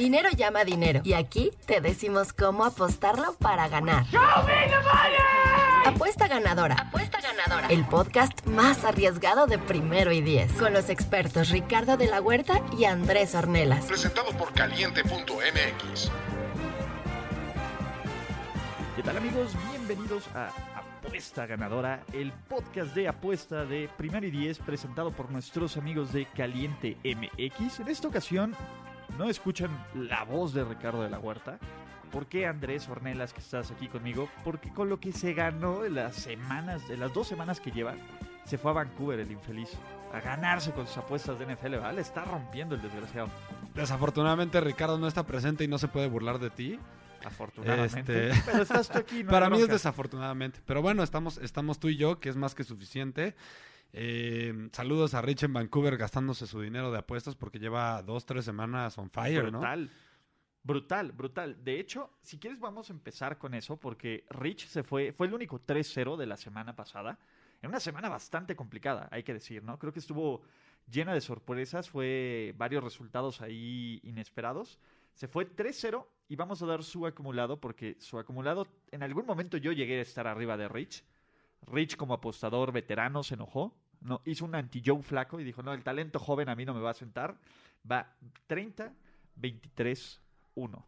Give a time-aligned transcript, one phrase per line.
[0.00, 1.02] Dinero llama dinero.
[1.04, 4.06] Y aquí te decimos cómo apostarlo para ganar.
[5.84, 6.74] Apuesta ganadora.
[6.74, 7.68] Apuesta ganadora.
[7.68, 10.50] El podcast más arriesgado de primero y diez.
[10.54, 13.84] Con los expertos Ricardo de la Huerta y Andrés Ornelas.
[13.84, 16.10] Presentado por caliente.mx.
[18.96, 19.52] ¿Qué tal amigos?
[19.70, 25.76] Bienvenidos a Apuesta Ganadora, el podcast de apuesta de primero y diez presentado por nuestros
[25.76, 27.80] amigos de Caliente MX.
[27.80, 28.54] En esta ocasión
[29.18, 31.58] no escuchan la voz de Ricardo de la Huerta.
[32.10, 34.28] ¿Por qué Andrés Ornelas que estás aquí conmigo?
[34.44, 37.94] Porque con lo que se ganó de las semanas, de las dos semanas que lleva,
[38.44, 39.70] se fue a Vancouver el infeliz.
[40.12, 42.00] A ganarse con sus apuestas de NFL, ¿vale?
[42.00, 43.28] Está rompiendo el desgraciado.
[43.74, 46.78] Desafortunadamente Ricardo no está presente y no se puede burlar de ti.
[47.24, 48.30] Afortunadamente.
[48.30, 50.60] Este, Pero estás tú aquí, no Para mí es desafortunadamente.
[50.66, 53.36] Pero bueno, estamos, estamos tú y yo, que es más que suficiente.
[53.92, 58.44] Eh, saludos a Rich en Vancouver gastándose su dinero de apuestas porque lleva dos, tres
[58.44, 59.58] semanas on fire, ¿no?
[59.58, 59.90] Brutal.
[60.62, 61.64] Brutal, brutal.
[61.64, 65.34] De hecho, si quieres vamos a empezar con eso porque Rich se fue, fue el
[65.34, 67.18] único 3-0 de la semana pasada.
[67.62, 69.78] En una semana bastante complicada, hay que decir, ¿no?
[69.78, 70.42] Creo que estuvo
[70.90, 74.78] llena de sorpresas, fue varios resultados ahí inesperados.
[75.14, 79.56] Se fue 3-0 y vamos a dar su acumulado porque su acumulado, en algún momento
[79.56, 81.04] yo llegué a estar arriba de Rich.
[81.66, 85.84] Rich como apostador veterano se enojó, no, hizo un anti-Joe flaco y dijo, no, el
[85.84, 87.38] talento joven a mí no me va a sentar.
[87.90, 88.16] Va
[88.46, 88.92] 30,
[89.36, 90.20] 23,
[90.54, 90.86] 1.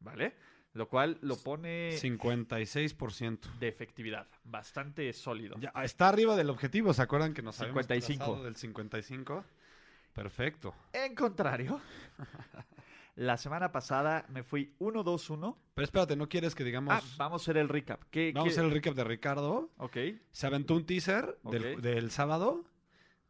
[0.00, 0.36] ¿Vale?
[0.74, 3.58] Lo cual lo pone 56%.
[3.58, 4.26] de efectividad.
[4.42, 5.56] Bastante sólido.
[5.60, 8.24] Ya, está arriba del objetivo, ¿se acuerdan que nos habíamos 55.
[8.24, 9.44] trazado del 55?
[10.12, 10.74] Perfecto.
[10.92, 11.80] En contrario,
[13.16, 15.56] la semana pasada me fui 1-2-1.
[15.74, 16.94] Pero espérate, ¿no quieres que digamos...
[16.94, 18.02] Ah, vamos a hacer el recap.
[18.10, 19.70] ¿Qué, vamos a hacer el recap de Ricardo.
[19.76, 19.96] Ok.
[20.32, 22.64] Se aventó un teaser del, del sábado.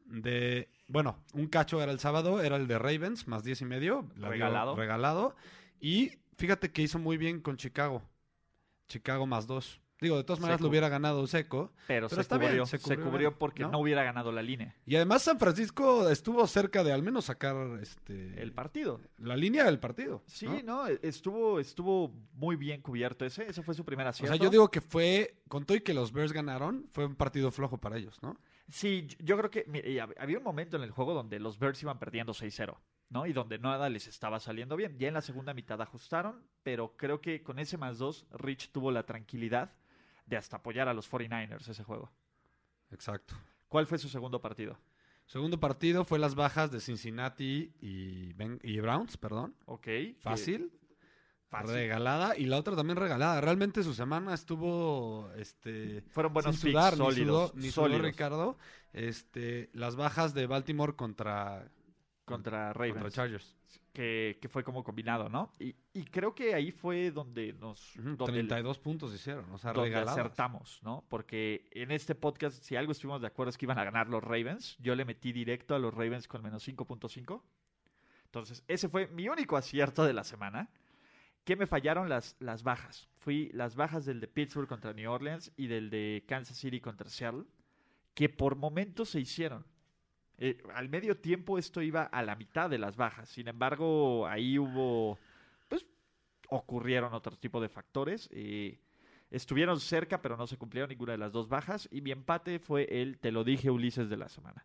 [0.07, 0.69] De.
[0.87, 4.09] Bueno, un cacho era el sábado, era el de Ravens, más 10 y medio.
[4.17, 4.77] la dio Regalado.
[4.77, 5.37] regalado.
[5.81, 8.03] Y fíjate que hizo muy bien con Chicago.
[8.89, 9.81] Chicago más 2.
[10.01, 11.73] Digo, de todas maneras lo hubiera ganado seco.
[11.87, 13.71] Pero, Pero se, está cubrió, se se cubrió porque ¿no?
[13.71, 13.79] ¿no?
[13.79, 14.75] hubiera ganado la línea.
[14.85, 19.01] Y además San Francisco estuvo cerca de al menos sacar este El partido.
[19.19, 20.23] la línea del partido.
[20.27, 20.63] Sí, ¿no?
[20.63, 20.87] ¿no?
[20.89, 23.49] Estuvo, estuvo muy bien cubierto ese.
[23.49, 24.35] Ese fue su primer O acierto.
[24.35, 27.51] sea, yo digo que fue, con todo y que los Bears ganaron, fue un partido
[27.53, 28.37] flojo para ellos, ¿no?
[28.69, 31.99] Sí, yo- creo que hab- había un momento en el juego donde los Bears iban
[31.99, 32.77] perdiendo 6-0,
[33.11, 33.27] ¿no?
[33.27, 34.99] Y donde nada les estaba saliendo bien.
[34.99, 38.91] Ya en la segunda mitad ajustaron, pero creo que con ese más dos, Rich tuvo
[38.91, 39.73] la tranquilidad
[40.27, 42.11] de hasta apoyar a los 49ers ese juego.
[42.91, 43.35] Exacto.
[43.69, 44.79] ¿Cuál fue su segundo partido?
[45.27, 49.55] Segundo partido fue las bajas de Cincinnati y, Ben- y Browns, perdón.
[49.67, 49.89] Ok.
[50.21, 50.71] Fácil.
[50.71, 50.85] que-
[51.49, 51.75] fácil.
[51.75, 52.37] Regalada.
[52.37, 53.41] Y la otra también regalada.
[53.41, 57.17] Realmente su semana estuvo este, Fueron buenos sin picks, sudar, sólidos.
[57.17, 58.59] ni sudó, ni sudó sólidos Ricardo.
[58.93, 61.71] Este, las bajas de Baltimore contra,
[62.25, 62.95] contra Ravens.
[62.95, 63.55] contra Chargers.
[63.93, 65.53] que, que fue como combinado, ¿no?
[65.59, 67.97] Y, y creo que ahí fue donde nos...
[67.97, 69.51] Ujú, donde 32 puntos hicieron.
[69.53, 70.19] O sea, donde regaladas.
[70.19, 71.05] acertamos, ¿no?
[71.09, 74.23] Porque en este podcast, si algo estuvimos de acuerdo es que iban a ganar los
[74.23, 74.77] Ravens.
[74.79, 77.43] Yo le metí directo a los Ravens con menos 5.5.
[78.27, 80.69] Entonces, ese fue mi único acierto de la semana.
[81.45, 83.09] Que me fallaron las, las bajas.
[83.19, 87.11] Fui las bajas del de Pittsburgh contra New Orleans y del de Kansas City contra
[87.11, 87.45] Seattle,
[88.15, 89.67] que por momentos se hicieron.
[90.39, 93.29] Eh, al medio tiempo esto iba a la mitad de las bajas.
[93.29, 95.19] Sin embargo, ahí hubo,
[95.69, 95.87] pues,
[96.49, 98.29] ocurrieron otro tipo de factores.
[98.33, 98.79] eh,
[99.31, 101.89] estuvieron cerca, pero no se cumplieron ninguna de las dos bajas.
[101.91, 104.65] Y mi empate fue el, te lo dije, Ulises, de la semana.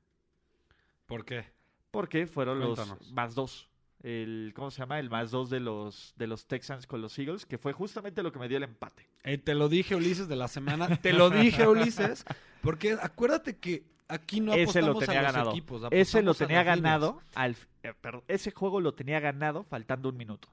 [1.08, 1.46] ¿Por qué?
[1.92, 3.00] Porque fueron Cuéntanos.
[3.00, 3.68] los más dos.
[4.04, 5.00] El, ¿Cómo se llama?
[5.00, 8.32] El más dos de los, de los Texans con los Eagles, que fue justamente lo
[8.32, 9.10] que me dio el empate.
[9.24, 10.88] Eh, te lo dije, Ulises, de la semana.
[11.02, 12.24] Te lo dije, Ulises.
[12.62, 15.52] Porque acuérdate que aquí no ese apostamos lo tenía a los ganado.
[15.52, 15.82] equipos.
[15.92, 17.22] ese lo tenía ganado.
[17.36, 20.50] Al, eh, perdón, ese juego lo tenía ganado faltando un minuto.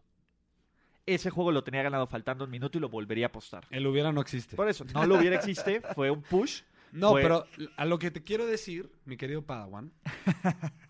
[1.06, 3.66] Ese juego lo tenía ganado faltando un minuto y lo volvería a apostar.
[3.70, 4.56] El hubiera no existe.
[4.56, 6.62] Por eso, no lo hubiera existe, fue un push.
[6.92, 9.92] No, fue- pero a lo que te quiero decir, mi querido Padawan,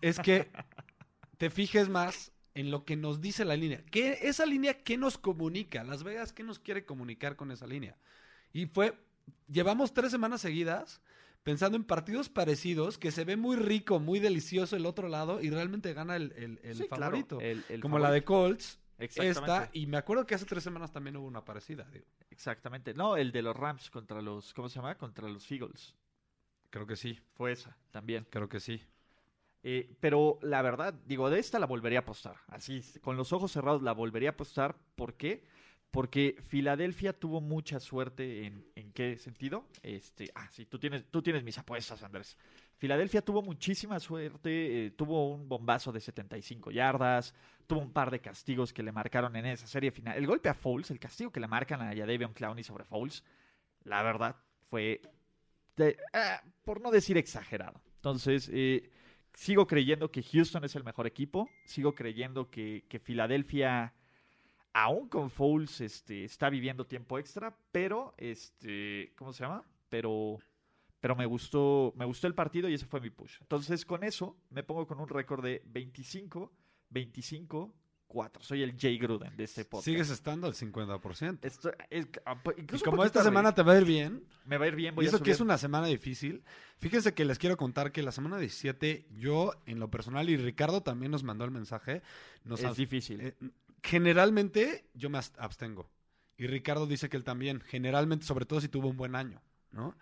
[0.01, 0.49] es que
[1.37, 3.83] te fijes más en lo que nos dice la línea.
[3.91, 5.83] ¿Qué, esa línea, ¿qué nos comunica?
[5.83, 7.95] Las Vegas, ¿qué nos quiere comunicar con esa línea?
[8.53, 8.97] Y fue,
[9.47, 11.01] llevamos tres semanas seguidas
[11.47, 15.49] pensando en partidos parecidos, que se ve muy rico, muy delicioso el otro lado y
[15.49, 17.39] realmente gana el, el- el Sí, claro, favorito.
[17.39, 18.25] el Como la de.
[18.25, 19.39] Colts, Exactamente.
[19.39, 21.85] esta, y me acuerdo que hace tres semanas también hubo una parecida.
[21.93, 22.05] digo.
[22.31, 22.93] Exactamente.
[22.93, 24.95] No, el de los Rams contra los, ¿cómo se llama?
[24.97, 25.95] Contra los Eagles.
[26.69, 28.27] Creo que sí, Fue esa, también.
[28.29, 28.81] creo que sí.
[29.63, 32.37] Eh, pero la verdad, digo, de esta la volvería a apostar.
[32.47, 34.77] Así, con los ojos cerrados la volvería a apostar.
[34.95, 35.43] ¿Por qué?
[35.97, 39.65] Porque Filadelfia tuvo mucha suerte en, ¿en qué sentido?
[39.81, 42.37] Este, ah, sí, tú tienes, tú tienes mis apuestas, Andrés.
[42.77, 47.33] Filadelfia tuvo muchísima suerte, eh, tuvo un bombazo de 75 yardas,
[47.65, 50.15] tuvo un par de castigos que le marcaron en esa serie final.
[50.15, 53.23] El golpe a Foles, el castigo que le marcan a Davion Clowney sobre Foles,
[53.83, 54.35] la verdad
[54.69, 55.01] fue,
[56.13, 57.81] ah, por no decir exagerado.
[57.95, 58.91] Entonces, eh,
[59.33, 63.95] sigo creyendo que Houston es el mejor equipo, sigo creyendo que Filadelfia,
[64.77, 69.63] aún con Foles, este, está viviendo tiempo extra, pero, este, ¿cómo se llama?
[69.89, 70.37] Pero,
[70.99, 73.37] pero me gustó, me gustó el partido y ese fue mi push.
[73.41, 76.51] Entonces, con eso, me pongo con un récord de 25,
[76.91, 77.73] 25,
[78.07, 78.43] 4.
[78.43, 79.85] Soy el Jay Gruden de este podcast.
[79.85, 81.39] Sigues estando al 50%.
[81.41, 84.65] Esto es- ah, pues, Y como esta semana te va a ir bien, me va
[84.65, 86.43] a ir bien, voy y a eso que es una semana difícil,
[86.77, 90.83] fíjense que les quiero contar que la semana 17, yo en lo personal, y Ricardo
[90.83, 92.03] también nos mandó el mensaje,
[92.45, 93.21] nos es difícil.
[93.21, 93.35] eh,
[93.83, 95.89] generalmente yo me abs- abstengo.
[96.37, 99.41] Y Ricardo dice que él también, generalmente, sobre todo si tuvo un buen año,
[99.71, 99.97] ¿no?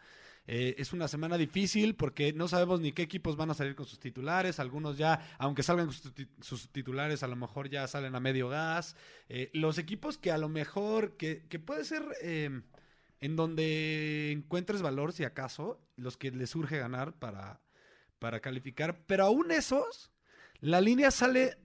[0.48, 3.88] Eh, es una semana difícil porque no sabemos ni qué equipos van a salir con
[3.88, 4.60] sus titulares.
[4.60, 8.48] Algunos ya, aunque salgan sus, ti- sus titulares, a lo mejor ya salen a medio
[8.50, 8.96] gas.
[9.28, 12.62] Eh, los equipos que a lo mejor, que, que puede ser eh,
[13.22, 17.62] en donde encuentres valor, si acaso, los que les surge ganar para,
[18.20, 19.04] para calificar.
[19.08, 20.12] Pero aún esos,
[20.60, 21.58] la línea sale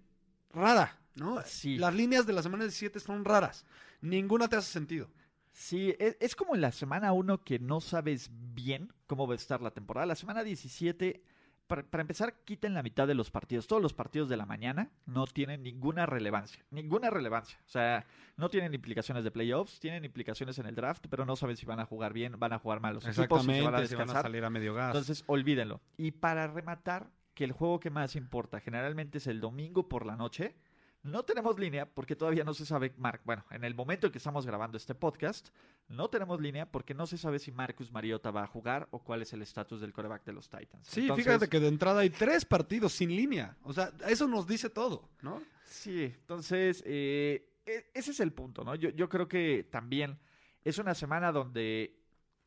[0.52, 1.40] rara, ¿no?
[1.44, 1.78] Sí.
[1.78, 3.64] Las líneas de la semana 17 son raras.
[4.00, 5.08] Ninguna te hace sentido.
[5.52, 9.36] Sí, es, es como en la semana 1 que no sabes bien cómo va a
[9.36, 10.06] estar la temporada.
[10.06, 11.22] La semana 17,
[11.66, 13.66] para, para empezar, quiten la mitad de los partidos.
[13.66, 16.64] Todos los partidos de la mañana no tienen ninguna relevancia.
[16.70, 17.58] Ninguna relevancia.
[17.66, 21.56] O sea, no tienen implicaciones de playoffs, tienen implicaciones en el draft, pero no saben
[21.56, 23.88] si van a jugar bien, van a jugar mal los equipos, si van a Exactamente,
[23.88, 24.88] si van a salir a medio gas.
[24.94, 25.80] Entonces, olvídenlo.
[25.96, 30.14] Y para rematar, que el juego que más importa generalmente es el domingo por la
[30.14, 30.54] noche.
[31.02, 33.22] No tenemos línea porque todavía no se sabe, Mark.
[33.24, 35.48] Bueno, en el momento en que estamos grabando este podcast,
[35.88, 39.22] no tenemos línea porque no se sabe si Marcus Mariota va a jugar o cuál
[39.22, 40.86] es el estatus del coreback de los Titans.
[40.86, 43.56] sí, Entonces, fíjate que de entrada hay tres partidos sin línea.
[43.62, 45.42] O sea, eso nos dice todo, ¿no?
[45.64, 48.74] Sí, entonces, eh, e- ese es el punto, ¿no?
[48.74, 50.18] Yo, yo creo que también
[50.64, 51.96] es una semana donde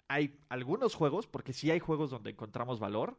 [0.07, 3.17] hay algunos juegos, porque sí hay juegos donde encontramos valor,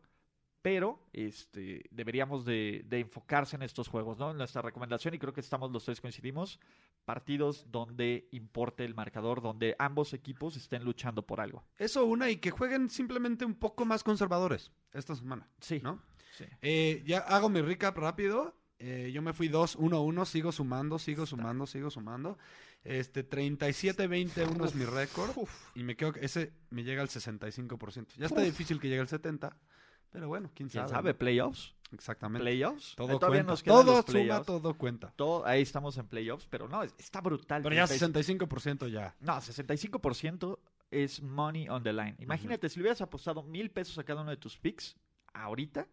[0.65, 4.33] pero este, deberíamos de, de enfocarse en estos juegos, ¿no?
[4.33, 6.59] Nuestra recomendación, y creo que estamos los tres coincidimos,
[7.05, 11.63] partidos donde importe el marcador, donde ambos equipos estén luchando por algo.
[11.77, 16.01] Eso una y que jueguen simplemente un poco más conservadores esta semana, Sí, ¿no?
[16.33, 16.47] sí.
[16.63, 18.57] Eh, ya hago mi recap rápido.
[18.79, 22.39] Eh, yo me fui 2-1-1, sigo sumando, sigo sumando, sigo sumando.
[22.85, 25.31] Este 37-20-1 es mi récord.
[25.75, 28.17] Y me quedo, ese me llega al 65%.
[28.17, 28.47] Ya está Uf.
[28.47, 29.53] difícil que llegue al 70%,
[30.15, 30.91] pero bueno, quién ¿Quién sabe.
[30.91, 31.15] sabe?
[31.15, 31.75] ¿Playoffs?
[31.93, 32.43] Exactamente.
[32.45, 32.95] ¿Playoffs?
[32.95, 33.53] Todo Todavía cuenta.
[33.53, 34.47] nos Todo suma, playoffs.
[34.47, 35.13] todo cuenta.
[35.17, 37.63] Todo- ahí estamos en playoffs, pero no, es- está brutal.
[37.65, 38.47] Pero ya 35.
[38.47, 39.15] 65% ya.
[39.21, 40.59] No, 65%
[40.93, 42.15] es money on the line.
[42.21, 44.97] Imagínate, si le hubieras apostado mil pesos a cada uno de tus picks,
[45.33, 45.89] ahorita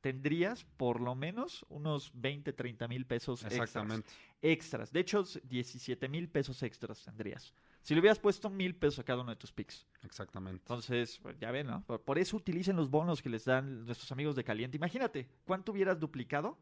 [0.00, 3.68] tendrías por lo menos unos 20, 30 mil pesos extras.
[3.68, 4.08] Exactamente.
[4.40, 4.92] Extras.
[4.92, 7.52] De hecho, 17 mil pesos extras tendrías.
[7.82, 9.86] Si le hubieras puesto mil pesos a cada uno de tus picks.
[10.02, 10.60] Exactamente.
[10.62, 11.84] Entonces, pues, ya ven, ¿no?
[11.84, 14.76] Por, eso utilicen los bonos que les dan nuestros amigos de Caliente.
[14.76, 16.58] Imagínate, ¿cuánto hubieras duplicado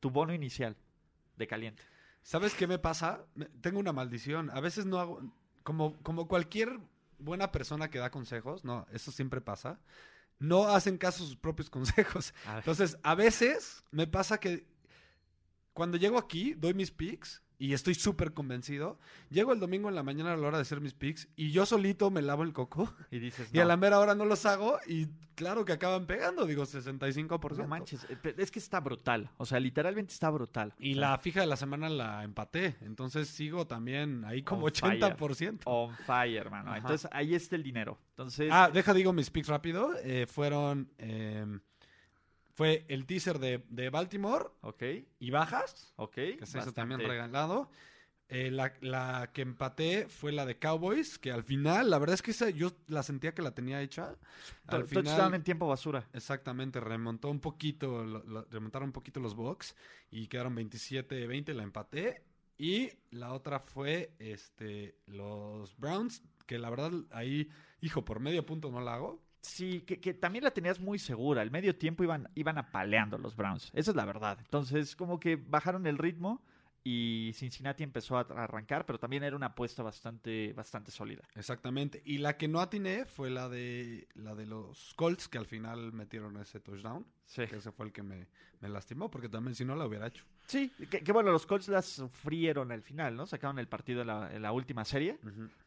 [0.00, 0.76] tu bono inicial
[1.36, 1.82] de Caliente?
[2.22, 3.26] ¿Sabes qué me pasa?
[3.60, 4.50] Tengo una maldición.
[4.50, 5.20] A veces no hago.
[5.62, 6.80] Como, como cualquier
[7.18, 9.78] buena persona que da consejos, no, eso siempre pasa.
[10.38, 12.34] No hacen caso a sus propios consejos.
[12.46, 12.58] A ver.
[12.58, 14.66] Entonces, a veces me pasa que
[15.72, 18.98] cuando llego aquí, doy mis picks y estoy súper convencido.
[19.30, 21.64] Llego el domingo en la mañana a la hora de hacer mis picks y yo
[21.66, 22.92] solito me lavo el coco.
[23.10, 26.46] Y dices, Y a la mera hora no los hago y claro que acaban pegando,
[26.46, 27.56] digo 65%.
[27.58, 29.30] No manches, eh, es que está brutal.
[29.36, 30.74] O sea, literalmente está brutal.
[30.78, 34.66] Y O sea, la fija de la semana la empaté, entonces sigo también ahí como
[34.66, 35.00] On fire.
[35.16, 35.60] 80%.
[35.66, 36.74] On fire, hermano.
[36.74, 37.98] Entonces ahí está el dinero.
[38.10, 39.92] Entonces, Ah, deja digo mis picks rápido.
[40.02, 40.90] Eh, fueron.
[40.98, 41.46] eh,
[42.54, 44.82] fue el teaser de, de Baltimore ok,
[45.18, 46.14] y bajas, ok.
[46.14, 47.70] que se hizo también regalado.
[48.28, 52.22] Eh, la, la que empaté fue la de Cowboys, que al final, la verdad es
[52.22, 54.16] que esa yo la sentía que la tenía hecha.
[54.68, 56.08] Al final, en tiempo basura.
[56.14, 59.76] exactamente, remontó un poquito, lo- lo- remontaron un poquito los Bucks
[60.10, 62.22] y quedaron 27-20, la empaté.
[62.56, 67.50] Y la otra fue este los Browns, que la verdad ahí,
[67.82, 71.42] hijo, por medio punto no la hago, Sí, que, que también la tenías muy segura.
[71.42, 73.70] El medio tiempo iban, iban apaleando los Browns.
[73.74, 74.38] Esa es la verdad.
[74.40, 76.42] Entonces, como que bajaron el ritmo
[76.84, 81.22] y Cincinnati empezó a arrancar, pero también era una apuesta bastante, bastante sólida.
[81.34, 82.02] Exactamente.
[82.04, 85.92] Y la que no atiné fue la de la de los Colts, que al final
[85.92, 87.06] metieron ese touchdown.
[87.26, 87.46] Sí.
[87.46, 88.28] Que ese fue el que me,
[88.60, 90.24] me lastimó, porque también si no la hubiera hecho.
[90.46, 93.26] Sí, que, que bueno, los Colts las sufrieron al final, ¿no?
[93.26, 95.18] Sacaron el partido en la, en la última serie,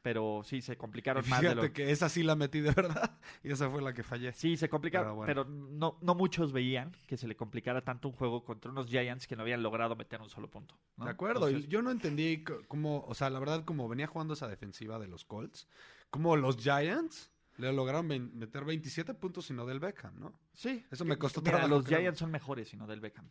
[0.01, 2.71] pero sí se complicaron Y más de fíjate lo que esa sí la metí de
[2.71, 4.31] verdad, y esa fue la que fallé.
[4.33, 8.43] Sí, se complicaron, Pero no, no muchos veían que se le complicara tanto un juego
[8.43, 10.77] contra unos Giants que no habían logrado meter un solo punto.
[10.97, 11.05] ¿no?
[11.05, 14.47] De acuerdo, Entonces, yo no entendí cómo, o sea, la verdad, como venía jugando esa
[14.47, 15.67] defensiva de los Colts,
[16.09, 20.33] como los Giants le lograron meter 27 puntos y no del Beckham, ¿no?
[20.53, 21.67] sí, Eso me costó trabajo.
[21.67, 21.87] los.
[21.87, 23.29] Giants son mejores y no del Beckham.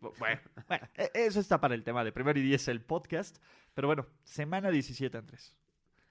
[0.00, 3.38] Bu- Bueno, bueno, e- eso está para el tema de primero y diez el podcast.
[3.74, 5.54] Pero bueno, semana 17, Andrés.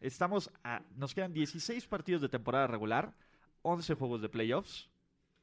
[0.02, 3.16] Estamos a, nos quedan 16 partidos de temporada regular,
[3.64, 4.90] 11 juegos de playoffs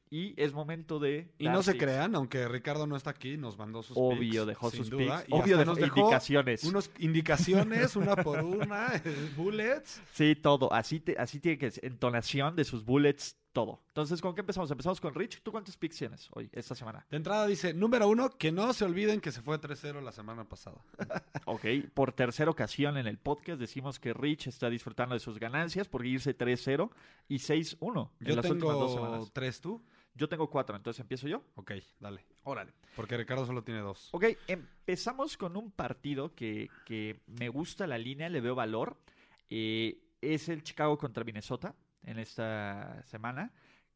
[0.09, 1.33] y es momento de...
[1.39, 1.83] Y no se picks.
[1.83, 5.17] crean, aunque Ricardo no está aquí, nos mandó sus Obvio, picks, dejó sin sus duda,
[5.23, 5.29] picks.
[5.29, 6.63] y Obvio, dejó nos dejó indicaciones.
[6.65, 10.01] unas indicaciones, una por una, eh, bullets.
[10.11, 10.71] Sí, todo.
[10.71, 11.83] Así, te, así tiene que ser.
[11.85, 13.81] Entonación de sus bullets, todo.
[13.87, 14.69] Entonces, ¿con qué empezamos?
[14.71, 15.41] Empezamos con Rich.
[15.43, 17.05] ¿Tú cuántos picks tienes hoy, esta semana?
[17.09, 20.43] De entrada dice, número uno, que no se olviden que se fue 3-0 la semana
[20.43, 20.77] pasada.
[21.45, 25.87] Ok, por tercera ocasión en el podcast decimos que Rich está disfrutando de sus ganancias
[25.87, 26.89] por irse 3-0
[27.27, 29.31] y 6-1 en Yo las últimas dos tengo semanas.
[29.33, 29.83] tres, ¿tú?
[30.15, 31.43] Yo tengo cuatro, entonces empiezo yo.
[31.55, 32.25] Ok, dale.
[32.43, 32.71] Órale.
[32.95, 34.09] Porque Ricardo solo tiene dos.
[34.13, 38.97] Ok, empezamos con un partido que, que me gusta la línea, le veo valor.
[39.49, 43.51] Eh, es el Chicago contra Minnesota en esta semana.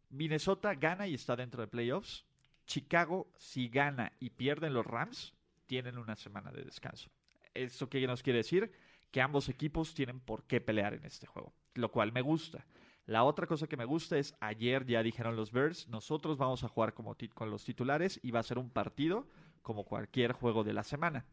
[0.09, 2.25] Minnesota gana y está dentro de playoffs.
[2.65, 5.33] Chicago, si gana y pierden los Rams,
[5.65, 7.09] tienen una semana de descanso.
[7.53, 8.71] ¿Esto qué nos quiere decir?
[9.11, 12.65] Que ambos equipos tienen por qué pelear en este juego, lo cual me gusta.
[13.05, 16.67] La otra cosa que me gusta es, ayer ya dijeron los Bears, nosotros vamos a
[16.67, 19.27] jugar como con los titulares y va a ser un partido
[19.61, 21.25] como cualquier juego de la semana.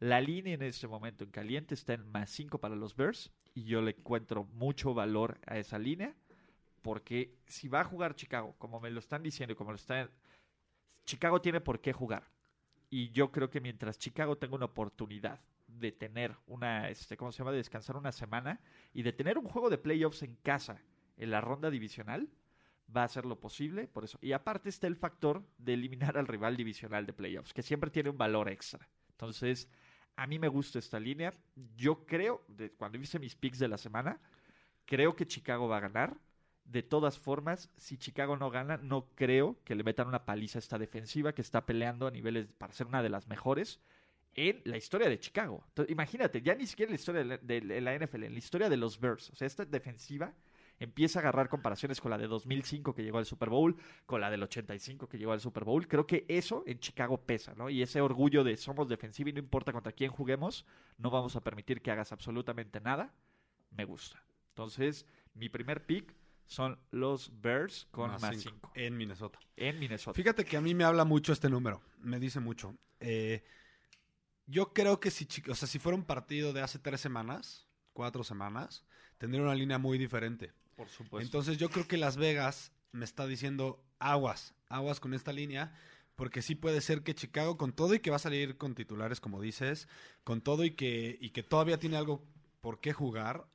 [0.00, 3.64] La línea en este momento en caliente está en más 5 para los Bears y
[3.64, 6.14] yo le encuentro mucho valor a esa línea
[6.82, 10.10] porque si va a jugar Chicago, como me lo están diciendo, como lo están...
[11.04, 12.30] Chicago tiene por qué jugar.
[12.90, 17.38] Y yo creo que mientras Chicago tenga una oportunidad de tener una, este, ¿cómo se
[17.38, 17.50] llama?
[17.50, 18.60] De descansar una semana
[18.94, 20.80] y de tener un juego de playoffs en casa
[21.16, 22.28] en la ronda divisional,
[22.94, 24.18] va a ser lo posible, por eso.
[24.22, 28.10] Y aparte está el factor de eliminar al rival divisional de playoffs, que siempre tiene
[28.10, 28.88] un valor extra.
[29.10, 29.68] Entonces,
[30.18, 31.32] a mí me gusta esta línea.
[31.76, 32.44] Yo creo,
[32.76, 34.20] cuando hice mis picks de la semana,
[34.84, 36.16] creo que Chicago va a ganar.
[36.64, 40.60] De todas formas, si Chicago no gana, no creo que le metan una paliza a
[40.60, 43.80] esta defensiva que está peleando a niveles para ser una de las mejores
[44.34, 45.62] en la historia de Chicago.
[45.68, 48.38] Entonces, imagínate, ya ni siquiera en la historia de la, de la NFL, en la
[48.38, 49.30] historia de los Bears.
[49.30, 50.34] O sea, esta defensiva
[50.78, 54.30] empieza a agarrar comparaciones con la de 2005 que llegó al Super Bowl, con la
[54.30, 55.86] del 85 que llegó al Super Bowl.
[55.88, 57.70] Creo que eso en Chicago pesa, ¿no?
[57.70, 60.64] Y ese orgullo de somos defensiva y no importa contra quién juguemos,
[60.98, 63.12] no vamos a permitir que hagas absolutamente nada,
[63.70, 64.22] me gusta.
[64.50, 66.14] Entonces, mi primer pick
[66.46, 69.38] son los Bears con más cinco 5 En Minnesota.
[69.56, 70.16] en Minnesota.
[70.16, 72.74] Fíjate que a mí me habla mucho este número, me dice mucho.
[73.00, 73.44] Eh,
[74.46, 78.24] yo creo que si, o sea, si fuera un partido de hace tres semanas, cuatro
[78.24, 78.84] semanas,
[79.18, 80.52] tendría una línea muy diferente.
[80.78, 81.26] Por supuesto.
[81.26, 85.74] Entonces yo creo que Las Vegas me está diciendo aguas, aguas con esta línea,
[86.14, 89.20] porque sí puede ser que Chicago con todo y que va a salir con titulares,
[89.20, 89.88] como dices,
[90.22, 92.24] con todo y que, y que todavía tiene algo
[92.60, 93.46] por qué jugar,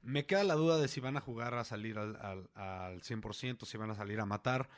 [0.00, 3.66] me queda la duda de si van a jugar a salir al, al, al 100%,
[3.66, 4.70] si van a salir a matar,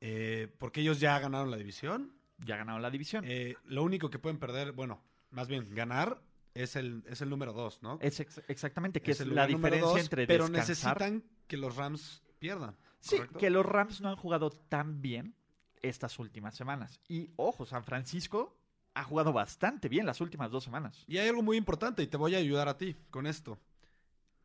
[0.00, 2.12] eh, porque ellos ya ganaron la división.
[2.38, 3.24] ya ganaron la división.
[3.26, 5.00] Eh, lo único que pueden perder, bueno,
[5.30, 6.20] más bien ganar,
[6.54, 7.98] es el, es el número dos, ¿no?
[8.00, 12.22] es ex- exactamente, que es, la diferencia dos, entre Pero descansar- necesitan que los Rams
[12.38, 12.76] pierdan.
[13.00, 13.38] Sí, ¿correcto?
[13.38, 15.34] que los Rams no han jugado tan bien
[15.82, 17.00] estas últimas semanas.
[17.08, 18.56] Y ojo, San Francisco
[18.94, 21.04] ha jugado bastante bien las últimas dos semanas.
[21.06, 23.58] Y hay algo muy importante y te voy a ayudar a ti con esto.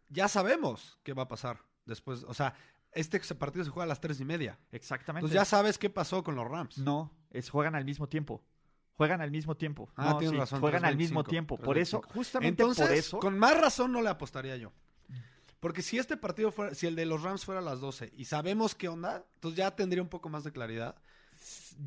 [0.09, 2.23] Ya sabemos qué va a pasar después.
[2.23, 2.55] O sea,
[2.91, 4.57] este partido se juega a las tres y media.
[4.71, 5.27] Exactamente.
[5.27, 6.79] Entonces ya sabes qué pasó con los Rams.
[6.79, 8.43] No, es juegan al mismo tiempo.
[8.99, 9.89] Juegan al mismo tiempo.
[9.95, 11.57] Ah, No, tienes sí, razón, Juegan al mismo 3.25, tiempo.
[11.57, 12.13] Por eso, 3.25.
[12.13, 13.19] justamente Entonces, por eso.
[13.19, 14.73] con más razón no le apostaría yo.
[15.61, 18.25] Porque si este partido fuera, si el de los Rams fuera a las 12 y
[18.25, 20.95] sabemos qué onda, entonces ya tendría un poco más de claridad.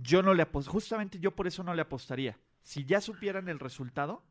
[0.01, 2.39] Yo no le apost- justamente yo por eso no le apostaría.
[2.63, 4.25] Si ya supieran el resultado,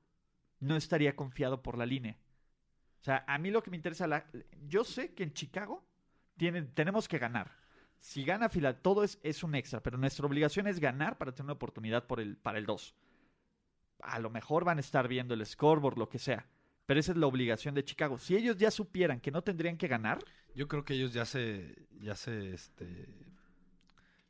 [0.60, 2.18] no estaría confiado por la línea.
[3.00, 4.26] O sea, a mí lo que me interesa, la...
[4.68, 5.84] yo sé que en Chicago
[6.36, 7.61] tienen, tenemos que ganar.
[8.02, 11.46] Si gana Fila, todo es, es un extra, pero nuestra obligación es ganar para tener
[11.46, 12.96] una oportunidad por el, para el 2.
[14.02, 16.48] A lo mejor van a estar viendo el scoreboard, lo que sea.
[16.88, 18.18] Pero esa es la obligación de Chicago.
[18.18, 20.20] Si ellos ya supieran que no tendrían que ganar,
[20.56, 23.08] Yo creo que ellos ya se, ya se, este,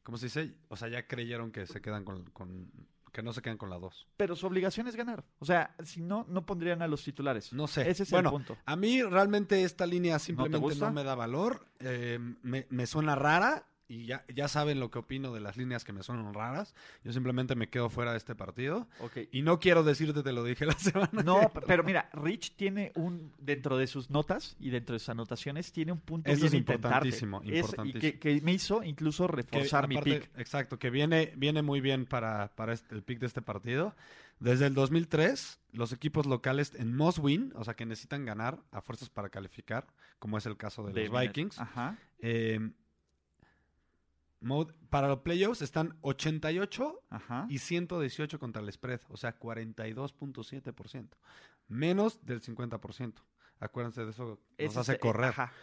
[0.04, 0.54] ¿cómo se dice?
[0.68, 2.70] O sea, ya creyeron que se quedan con, con-
[3.12, 4.08] que no se quedan con la 2.
[4.18, 5.24] pero su obligación es ganar.
[5.40, 7.52] O sea, si no, no pondrían a los titulares.
[7.54, 7.90] No sé.
[7.90, 8.58] Ese es bueno, el punto.
[8.66, 11.66] a mí realmente esta línea simplemente no, me da valor.
[11.80, 15.84] eh, me, me suena rara y ya, ya saben lo que opino de las líneas
[15.84, 16.74] que me suenan raras.
[17.04, 18.88] Yo simplemente me quedo fuera de este partido.
[19.00, 19.18] Ok.
[19.32, 21.24] Y no quiero decirte, te lo dije la semana.
[21.24, 25.10] No, que- pero mira, Rich tiene un, dentro de sus notas y dentro de sus
[25.10, 29.28] anotaciones, tiene un punto Eso bien es importantísimo, Es- y que, que me hizo incluso
[29.28, 30.30] que reforzar mi pick.
[30.38, 33.96] Exacto, que viene, viene muy bien para, para este- el pick de este partido.
[34.40, 38.82] Desde el 2003, los equipos locales en must win, o sea que necesitan ganar a
[38.82, 39.86] fuerzas para calificar,
[40.18, 41.22] como es el caso de, de los.
[41.22, 41.60] Vikings.
[41.60, 41.98] Ajá.
[42.20, 42.72] eh,
[44.42, 47.46] mode- para los playoffs están 88 Ajá.
[47.50, 51.18] y 118 contra el spread, o sea, 42.7%.
[51.68, 53.14] Menos del 50%.
[53.60, 55.54] Acuérdense de eso, nos hace correr ajá,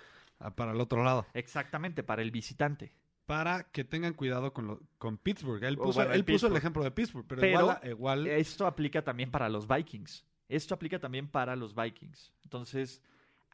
[0.54, 1.26] para el otro lado.
[1.34, 2.92] exactamente, para el visitante.
[3.26, 5.62] Para que tengan cuidado con, lo- con Pittsburgh.
[5.62, 6.56] Él puso, bueno, él el puso el Pittsburgh.
[6.56, 10.24] ejemplo de Pittsburgh, pero, Pero, igual, igual Esto aplica también para los Vikings.
[10.48, 12.32] Esto aplica también para los Vikings.
[12.44, 13.02] Entonces,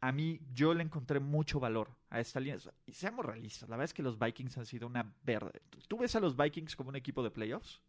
[0.06, 2.58] a mí yo le encontré mucho valor a esta línea.
[2.87, 5.62] Y seamos realistas, la verdad es que los Vikings han sido una verde.
[5.88, 7.80] ¿Tú ves a los Vikings como un equipo de playoffs?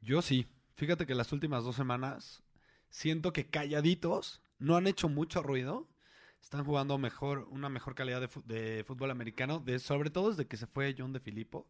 [0.00, 0.46] yo sí.
[0.74, 2.42] Fíjate que las últimas dos semanas
[2.90, 5.86] siento que calladitos no han hecho mucho ruido.
[6.40, 10.66] Están jugando mejor, una mejor calidad de, fútbol americano, de, sobre todo desde que se
[10.66, 11.68] fue John de Filippo.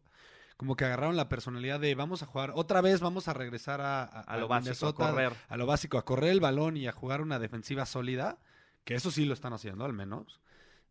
[0.57, 4.03] Como que agarraron la personalidad de vamos a jugar, otra vez vamos a regresar a,
[4.03, 5.33] a- A lo a básico, a correr.
[5.47, 8.39] a lo básico, a correr el balón y a jugar una defensiva sólida,
[8.83, 10.41] que eso sí lo están haciendo al menos.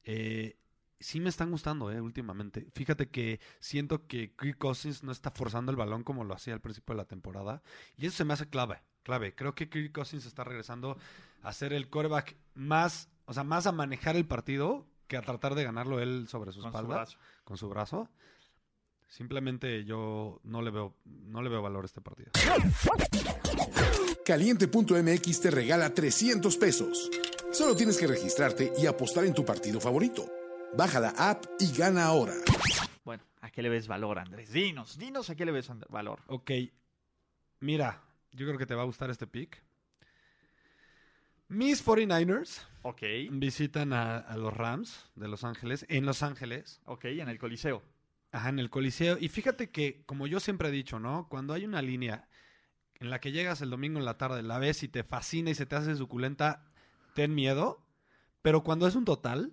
[0.04, 0.56] Eh,
[1.00, 2.66] sí me están gustando, eh, últimamente.
[2.72, 6.60] Fíjate que siento que Kirk Cousins no está forzando el balón como lo hacía al
[6.60, 7.62] principio de la temporada.
[7.96, 9.34] Y eso se me hace clave, clave.
[9.34, 10.96] Creo que Kirk Cousins está regresando
[11.42, 15.54] a ser el quarterback más, o sea, más a manejar el partido que a tratar
[15.54, 17.06] de ganarlo él sobre su Con espalda,
[17.44, 18.08] con su brazo.
[19.08, 22.30] Simplemente yo no le veo, no le veo valor a este partido.
[24.24, 27.10] Caliente.mx te regala 300 pesos.
[27.52, 30.26] Solo tienes que registrarte y apostar en tu partido favorito.
[30.76, 32.34] Baja la app y gana ahora.
[33.04, 34.52] Bueno, ¿a qué le ves valor, Andrés?
[34.52, 36.20] Dinos, dinos a qué le ves valor.
[36.28, 36.50] Ok,
[37.60, 39.62] mira, yo creo que te va a gustar este pick.
[41.48, 43.02] Mis 49ers Ok.
[43.32, 47.82] visitan a, a los Rams de Los Ángeles, en Los Ángeles, Ok, en el Coliseo.
[48.32, 49.18] ajá, en el Coliseo.
[49.20, 51.28] Y fíjate que, como yo siempre he dicho, ¿no?
[51.28, 52.28] Cuando hay una línea
[52.94, 55.54] en la que llegas el domingo en la tarde, la ves y te fascina y
[55.54, 56.64] se te hace suculenta,
[57.14, 57.84] ten miedo.
[58.42, 59.52] Pero cuando es un total,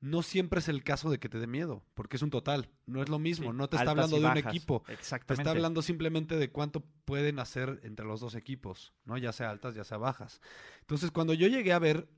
[0.00, 3.02] no siempre es el caso de que te dé miedo, porque es un total, no
[3.02, 4.82] es lo mismo, Sí, no te está hablando de un equipo.
[4.86, 5.42] Te Exactamente.
[5.42, 9.18] está hablando simplemente de cuánto pueden hacer entre los dos equipos, ¿no?
[9.18, 10.40] Ya sea altas, ya sea bajas.
[10.80, 12.08] Entonces, cuando yo llegué a ver,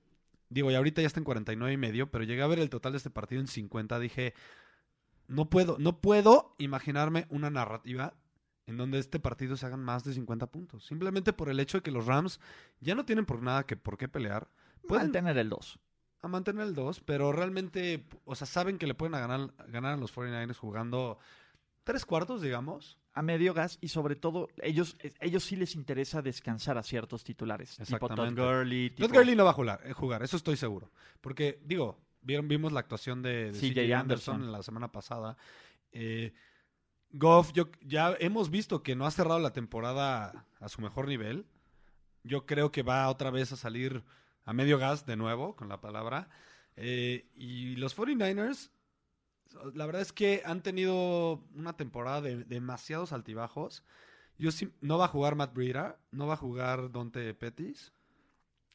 [0.50, 2.92] digo, y ahorita ya está en 49 y medio, pero llegué a ver el total
[2.92, 4.34] de este partido en 50, dije,
[5.26, 8.14] no puedo, no puedo imaginarme una narrativa
[8.66, 10.84] en donde este partido se hagan más de 50 puntos.
[10.86, 12.40] Simplemente por el hecho de que los Rams
[12.80, 14.48] ya no tienen por nada que por qué pelear.
[14.86, 15.78] Pueden Mantener el 2.
[16.22, 19.94] a mantener el 2, pero realmente, o sea, saben que le pueden a ganar, ganar
[19.94, 21.18] a los 49ers jugando
[21.84, 22.98] tres cuartos, digamos.
[23.12, 27.70] A medio gas y sobre todo, ellos, ellos sí les interesa descansar a ciertos titulares.
[27.76, 27.94] Tipo Todd
[28.28, 28.40] Exactamente.
[28.40, 28.90] Gurley.
[28.90, 30.90] Todd tipo- Gurley no va a jugar, eh, jugar, eso estoy seguro.
[31.20, 34.42] Porque, digo, vieron, vimos la actuación de, CJ Anderson Anderson.
[34.44, 35.36] en la semana pasada.
[35.90, 36.32] Eh,
[37.12, 41.46] Goff, yo, ya hemos visto que no ha cerrado la temporada a su mejor nivel.
[42.22, 44.04] Yo creo que va otra vez a salir
[44.44, 46.28] a medio gas de nuevo, con la palabra.
[46.76, 48.70] Eh, y los 49ers,
[49.74, 53.84] la verdad es que han tenido una temporada de demasiados altibajos.
[54.38, 57.92] Yo sí, no va a jugar Matt Breida, no va a jugar Dante Pettis.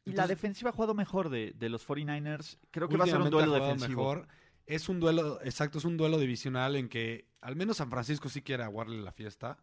[0.04, 2.60] Y la Entonces, defensiva ha jugado mejor de, de los 49ers.
[2.70, 4.02] Creo que va a ser un duelo defensivo.
[4.02, 4.28] mejor.
[4.66, 8.42] Es un duelo, exacto, es un duelo divisional en que al menos San Francisco sí
[8.42, 9.58] quiere aguarle la fiesta.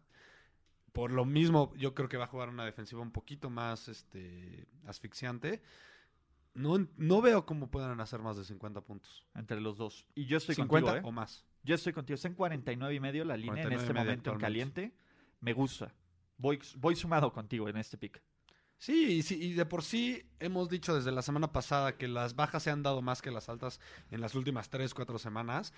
[0.93, 4.67] Por lo mismo, yo creo que va a jugar una defensiva un poquito más este,
[4.85, 5.61] asfixiante.
[6.53, 9.25] No, no veo cómo puedan hacer más de 50 puntos.
[9.33, 10.05] Entre los dos.
[10.13, 11.09] Y yo estoy 50 contigo, ¿eh?
[11.09, 11.45] o más.
[11.63, 12.15] Yo estoy contigo.
[12.15, 14.95] Está en 49 y medio la línea en 49 y este momento en caliente.
[15.41, 15.93] Me gusta.
[16.37, 18.21] Voy, voy sumado contigo en este pick.
[18.83, 22.35] Sí y, sí, y de por sí hemos dicho desde la semana pasada que las
[22.35, 23.79] bajas se han dado más que las altas
[24.11, 25.71] en las últimas 3, 4 semanas.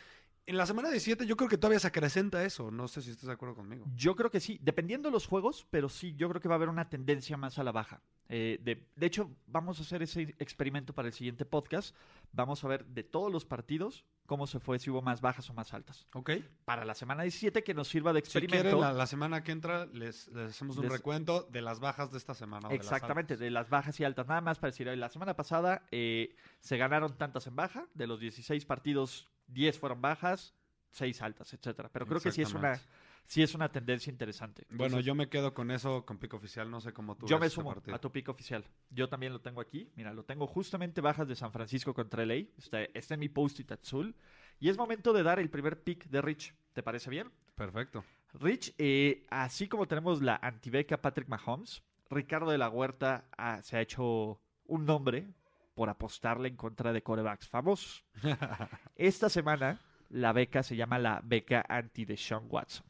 [0.48, 2.72] En la semana 17 yo creo que todavía se acrecenta eso.
[2.72, 3.86] No sé si estás de acuerdo conmigo.
[3.94, 6.58] Yo creo que sí, dependiendo de los juegos, pero sí, yo creo que va a
[6.58, 8.02] haber una tendencia más a la baja.
[8.30, 11.96] Eh, de, de hecho, vamos a hacer ese experimento para el siguiente podcast.
[12.32, 15.54] Vamos a ver de todos los partidos cómo se fue, si hubo más bajas o
[15.54, 16.08] más altas.
[16.14, 16.32] Ok.
[16.66, 18.64] Para la semana 17 que nos sirva de Si experimento.
[18.64, 22.12] quieren, la, la semana que entra les, les hacemos un Les- recuento de las bajas
[22.12, 22.68] de esta semana.
[22.68, 24.28] o de las Exactamente, de las bajas y altas.
[24.28, 28.20] Nada más para decir, la semana pasada eh, se ganaron tantas en baja, de los
[28.20, 30.56] 16 partidos, 10 fueron bajas,
[30.90, 31.90] 6 altas, etcétera.
[31.94, 32.82] Pero creo que sí es una.
[33.28, 34.66] Sí es una tendencia interesante.
[34.70, 36.70] Bueno, yo me quedo con eso, con pico oficial.
[36.70, 38.66] No sé cómo tú yo ves me sumo a tu pico oficial.
[38.90, 39.92] Yo también lo tengo aquí.
[39.96, 42.46] Mira, lo tengo justamente bajas de San Francisco contra LA.
[42.58, 44.16] Está, está en mi post-it azul.
[44.60, 46.54] Y es momento de dar el primer pick de Rich.
[46.74, 47.32] ¿Te parece bien?
[47.56, 48.04] Perfecto.
[48.34, 53.78] Rich, eh, así como tenemos la antibeca Patrick Mahomes, Ricardo de la Huerta ah, se
[53.78, 55.28] ha hecho un nombre
[55.74, 58.06] por apostarle en contra de corebacks famosos.
[58.96, 62.86] Esta semana la beca se llama la beca anti de Sean Watson.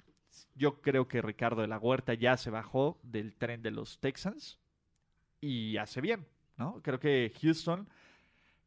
[0.55, 4.59] Yo creo que Ricardo de la Huerta ya se bajó del tren de los Texans
[5.41, 6.25] y hace bien,
[6.57, 6.81] ¿no?
[6.81, 7.87] Creo que Houston,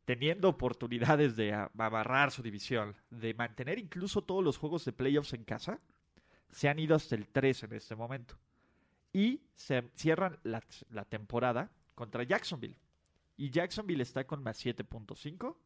[0.04, 5.32] teniendo oportunidades de a- amarrar su división, de mantener incluso todos los juegos de playoffs
[5.32, 5.80] en casa,
[6.50, 8.38] se han ido hasta el 3 en este momento.
[9.12, 12.76] Y se cierran la, la temporada contra Jacksonville.
[13.36, 15.56] Y Jacksonville está con más 7.5.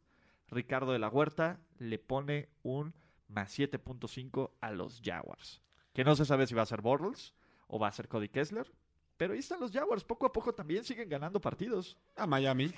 [0.48, 2.94] Ricardo de la Huerta le pone un
[3.28, 5.60] más 7.5 a los Jaguars.
[5.92, 7.34] Que no se sabe si va a ser Bortles
[7.68, 8.70] o va a ser Cody Kessler.
[9.16, 10.04] Pero ahí están los Jaguars.
[10.04, 11.96] Poco a poco también siguen ganando partidos.
[12.16, 12.72] A Miami.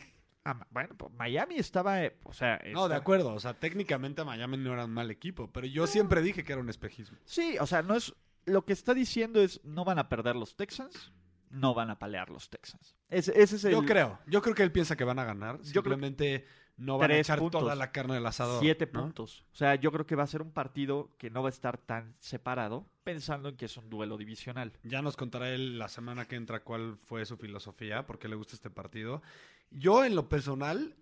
[0.45, 2.03] Ma- bueno, pues Miami estaba...
[2.05, 3.33] eh, o sea, No, de acuerdo.
[3.33, 6.61] O sea, técnicamente Miami no era un mal equipo, pero yo siempre dije que era
[6.61, 7.17] un espejismo.
[7.25, 8.15] Sí, o sea, no es.
[8.45, 11.13] Lo que está diciendo es: no van a perder los Texans,
[11.49, 12.95] no van a palear los Texans.
[13.09, 13.73] Ese, ese es el.
[13.73, 14.19] Yo creo.
[14.27, 15.57] Yo creo que él piensa que van a ganar.
[15.63, 16.45] Yo creo Simplemente
[16.77, 17.61] no van a echar puntos.
[17.61, 18.61] toda la carne del asador.
[18.61, 19.03] Siete ¿no?
[19.03, 19.45] puntos.
[19.53, 21.79] O sea, yo creo que va a ser un partido que no va a estar
[21.79, 24.73] tan separado, pensando en que es un duelo divisional.
[24.83, 28.37] Ya nos contará él la semana que entra cuál fue su filosofía, por qué le
[28.37, 29.23] gusta este partido.
[29.71, 30.97] Yo, en lo personal,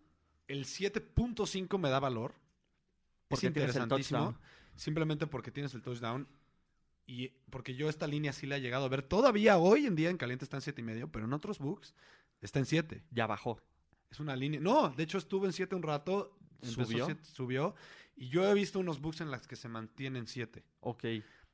[0.48, 2.34] el 7.5 me da valor.
[3.28, 4.36] Porque es interesantísimo.
[4.74, 6.28] Simplemente porque tienes el touchdown.
[7.06, 9.02] Y porque yo esta línea sí la he llegado a ver.
[9.02, 11.94] Todavía hoy en día en caliente está en siete y medio, pero en otros books
[12.40, 13.02] está en 7.
[13.10, 13.60] Ya bajó.
[14.12, 14.60] Es una línea.
[14.60, 16.38] No, de hecho estuvo en 7 un rato.
[16.60, 17.06] ¿Subió?
[17.06, 17.74] siete, subió.
[18.14, 20.62] Y yo he visto unos books en las que se mantienen 7.
[20.80, 21.04] Ok.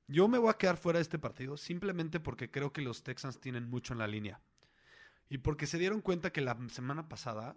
[0.08, 3.40] Yo me voy a quedar fuera de este partido simplemente porque creo que los Texans
[3.40, 4.40] tienen mucho en la línea.
[5.30, 7.56] Y porque se dieron cuenta que la semana pasada,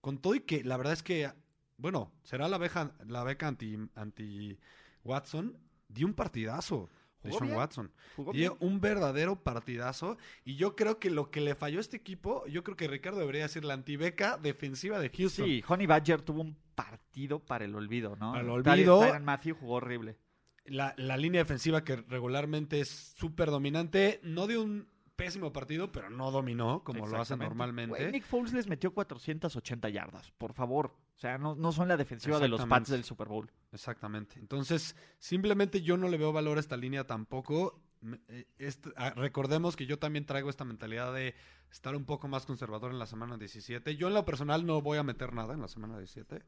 [0.00, 1.30] con todo y que la verdad es que,
[1.76, 4.58] bueno, será la, beja, la beca anti, anti
[5.04, 5.58] Watson,
[5.88, 6.88] dio un partidazo
[7.36, 7.56] de bien.
[7.58, 7.90] Watson.
[8.16, 8.52] Jugó bien.
[8.60, 10.16] un verdadero partidazo.
[10.44, 13.18] Y yo creo que lo que le falló a este equipo, yo creo que Ricardo
[13.20, 15.46] debería decir la antibeca defensiva de Houston.
[15.46, 18.32] Sí, Honey Badger tuvo un partido para el olvido, ¿no?
[18.32, 19.00] Para el Tyron- olvido.
[19.00, 20.16] Tyrann Matthew jugó horrible.
[20.64, 24.86] La, la línea defensiva que regularmente es súper dominante, no dio un
[25.16, 28.10] pésimo partido, pero no dominó como lo hace normalmente.
[28.12, 30.94] Nick Foles les metió 480 yardas, por favor.
[31.18, 32.64] O sea, no, no son la defensiva de los.
[32.64, 33.50] Pats del Super Bowl.
[33.72, 34.38] Exactamente.
[34.38, 37.82] Entonces, simplemente yo no le veo valor a esta línea tampoco.
[38.28, 41.34] Eh, este- ah, recordemos que yo también traigo esta mentalidad de
[41.72, 43.96] estar un poco más conservador en la semana 17.
[43.96, 46.44] Yo en lo personal no voy a meter nada en la semana 17.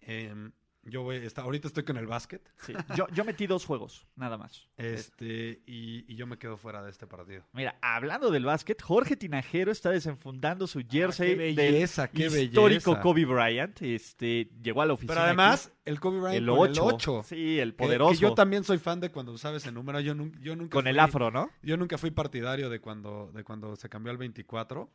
[0.00, 0.52] Em,
[0.90, 2.48] yo voy, está, ahorita estoy con el básquet.
[2.66, 2.72] Sí.
[2.96, 4.68] Yo, yo metí dos juegos, nada más.
[4.76, 7.44] Este, y, y yo me quedo fuera de este partido.
[7.52, 12.26] Mira, hablando del básquet, Jorge Tinajero está desenfundando su jersey Ah, qué belleza, del qué
[12.42, 13.00] histórico belleza.
[13.02, 13.82] Kobe Bryant.
[13.82, 15.14] Este, llegó a la oficina.
[15.14, 16.88] Pero además, el Kobe Bryant el con 8.
[16.88, 17.22] el 8.
[17.24, 18.12] Sí, el poderoso.
[18.12, 20.00] Que yo también soy fan de cuando usaba ese número.
[20.00, 21.50] Yo, nun- yo nunca con el afro, ¿no?
[21.62, 24.90] Yo nunca fui partidario de cuando, de cuando se cambió al 24.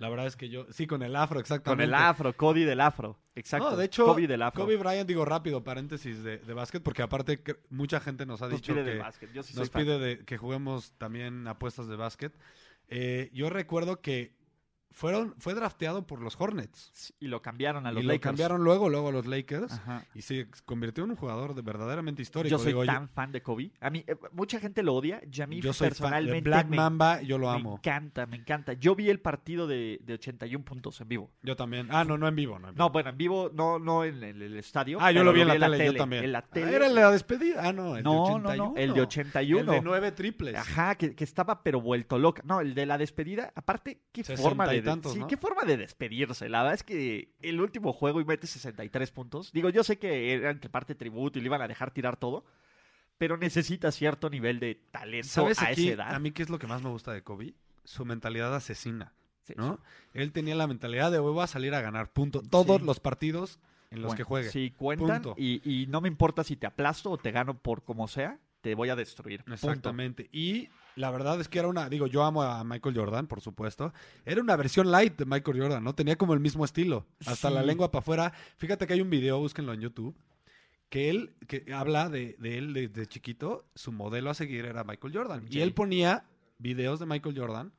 [0.00, 1.84] La verdad es que yo, sí, con el afro, Con exactamente.
[1.84, 3.18] el afro, Cody del afro.
[3.34, 3.70] Exacto.
[3.70, 4.64] No, de hecho, Kobe del afro.
[4.64, 8.46] Kobe Bryant, digo rápido, paréntesis de, de básquet, porque aparte que mucha gente nos ha
[8.48, 9.32] Nos dicho pide que del básquet.
[9.32, 12.32] Yo sí nos pide de- que juguemos también apuestas de básquet.
[12.88, 14.34] Eh, yo recuerdo que
[14.90, 17.14] fueron, fue drafteado por los Hornets.
[17.20, 18.18] Y lo cambiaron a los y Lakers.
[18.24, 19.72] lo cambiaron luego, luego a los Lakers.
[19.72, 20.04] Ajá.
[20.14, 22.50] Y se convirtió en un jugador de verdaderamente histórico.
[22.50, 23.70] Yo soy digo, tan fan de Kobe.
[23.80, 25.20] A mí, eh, mucha gente lo odia.
[25.30, 27.74] Y a mí yo soy fan de personalmente Black me, Mamba, yo lo me amo.
[27.76, 28.72] encanta, me encanta.
[28.74, 31.30] Yo vi el partido de, de 81 puntos en vivo.
[31.42, 31.88] Yo también.
[31.90, 32.84] Ah, no, no en vivo, no en vivo.
[32.84, 34.98] No, bueno, en vivo, no, no en el, el estadio.
[35.00, 36.24] Ah, yo lo vi en la tele, yo también.
[36.24, 36.74] En la Ah, tele.
[36.74, 37.68] Era la despedida.
[37.68, 38.56] Ah, no, el no, de no, 81.
[38.56, 39.60] no, el de 81.
[39.60, 40.54] El de nueve triples.
[40.56, 42.42] Ajá, que, que estaba pero vuelto loca.
[42.44, 45.26] No, el de la despedida, aparte, qué forma y de, tantos, sí, ¿no?
[45.26, 46.48] qué forma de despedirse.
[46.48, 49.52] La verdad es que el último juego y mete 63 puntos.
[49.52, 52.44] Digo, yo sé que era entre parte tributo y le iban a dejar tirar todo,
[53.18, 56.14] pero necesita cierto nivel de talento ¿Sabes a aquí, esa edad.
[56.14, 57.54] a mí qué es lo que más me gusta de Kobe?
[57.84, 59.12] Su mentalidad asesina,
[59.42, 59.80] Sí, ¿no?
[60.14, 62.42] Él tenía la mentalidad de voy a salir a ganar, punto.
[62.42, 62.86] Todos Sí.
[62.86, 63.58] los partidos
[63.90, 64.50] en los Bueno, que juegue.
[64.50, 65.34] Sí, cuentan Punto.
[65.36, 68.74] y, y no me importa si te aplasto o te gano por como sea, te
[68.74, 69.40] voy a destruir.
[69.44, 69.54] punto.
[69.54, 70.28] Exactamente.
[70.32, 73.92] Y la verdad es que era una, digo, yo amo a Michael Jordan, por supuesto.
[74.24, 75.94] Era una versión light de Michael Jordan, ¿no?
[75.94, 77.06] Tenía como el mismo estilo.
[77.26, 78.32] Hasta la lengua para afuera.
[78.56, 80.16] Fíjate que hay un video, búsquenlo en YouTube,
[80.88, 85.14] que él, que habla de, de él desde chiquito, su modelo a seguir era Michael
[85.14, 85.46] Jordan.
[85.48, 86.24] Y él ponía
[86.58, 87.72] videos de Michael Jordan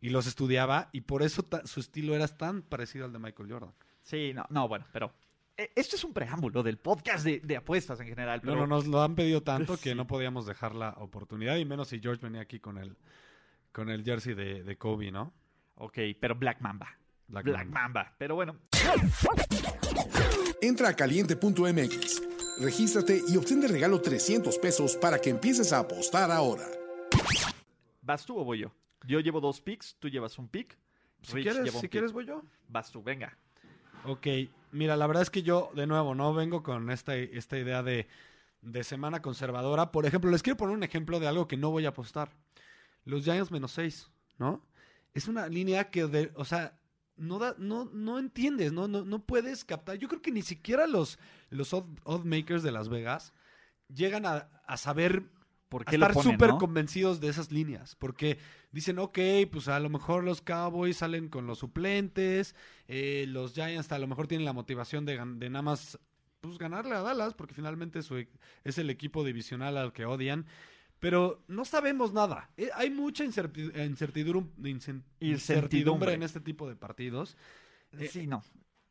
[0.00, 3.72] y los estudiaba y por eso su estilo era tan parecido al de Michael Jordan.
[4.02, 5.12] Sí, no, no, bueno, pero
[5.56, 8.40] esto es un preámbulo del podcast de, de apuestas en general.
[8.40, 11.64] Pero No, no, nos lo han pedido tanto que no podíamos dejar la oportunidad y
[11.64, 12.96] menos si George venía aquí con el,
[13.72, 15.32] con el jersey de, de Kobe, ¿no?
[15.76, 16.88] Ok, pero Black Mamba.
[17.28, 17.80] Black Black, Mamba.
[17.82, 18.14] Mamba.
[18.18, 18.56] Pero bueno,
[20.62, 22.22] Entra a caliente.mx,
[22.60, 26.64] regístrate y obtén de regalo 300 pesos para que empieces a apostar ahora.
[28.02, 28.72] ¿vas tú o voy yo?
[29.06, 30.78] Yo llevo dos picks, tú llevas un pick.
[31.22, 31.90] Si quieres, lleva un si pick.
[31.90, 32.42] quieres voy yo.
[32.68, 33.36] Vas tú, venga.
[34.08, 34.26] Ok,
[34.70, 38.06] mira, la verdad es que yo, de nuevo, no vengo con esta, esta idea de,
[38.62, 39.90] de semana conservadora.
[39.90, 42.30] Por ejemplo, les quiero poner un ejemplo de algo que no voy a apostar.
[43.04, 44.64] Los Giants menos 6, ¿no?
[45.12, 46.78] Es una línea que, de, o sea,
[47.16, 48.86] no, da, no, no entiendes, ¿no?
[48.86, 49.96] No, no puedes captar.
[49.96, 51.18] Yo creo que ni siquiera los,
[51.50, 53.32] los odd, odd makers de Las Vegas
[53.92, 55.24] llegan a, a saber
[55.68, 56.58] ¿Por a qué lo estar súper no?
[56.58, 58.38] convencidos de esas líneas, porque
[58.70, 59.18] dicen, ok,
[59.50, 62.54] pues a lo mejor los Cowboys salen con los suplentes,
[62.86, 65.98] eh, los Giants a lo mejor tienen la motivación de, de nada más
[66.40, 68.28] pues, ganarle a Dallas, porque finalmente su e-
[68.62, 70.46] es el equipo divisional al que odian,
[71.00, 72.48] pero no sabemos nada.
[72.56, 75.28] Eh, hay mucha incerti- incertidumbre, Incertidumbre.
[75.30, 77.36] incertidumbre en este tipo de partidos.
[77.98, 78.44] Eh, Sí, no.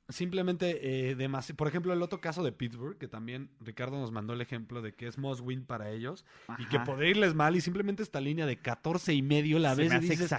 [0.07, 4.33] Simplemente, eh, demasi- por ejemplo, el otro caso de Pittsburgh, que también Ricardo nos mandó
[4.33, 6.23] el ejemplo de que es must win para ellos
[6.59, 10.29] y que podría irles mal y simplemente esta línea de 14 y medio la dices,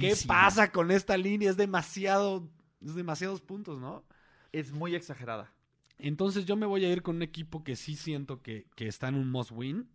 [0.00, 1.50] ¿qué pasa con esta línea?
[1.50, 2.48] Es demasiado,
[2.80, 4.04] es demasiados puntos, ¿no?
[4.52, 5.52] Es muy exagerada.
[5.98, 9.08] Entonces yo me voy a ir con un equipo que sí siento que, que está
[9.08, 9.88] en un must win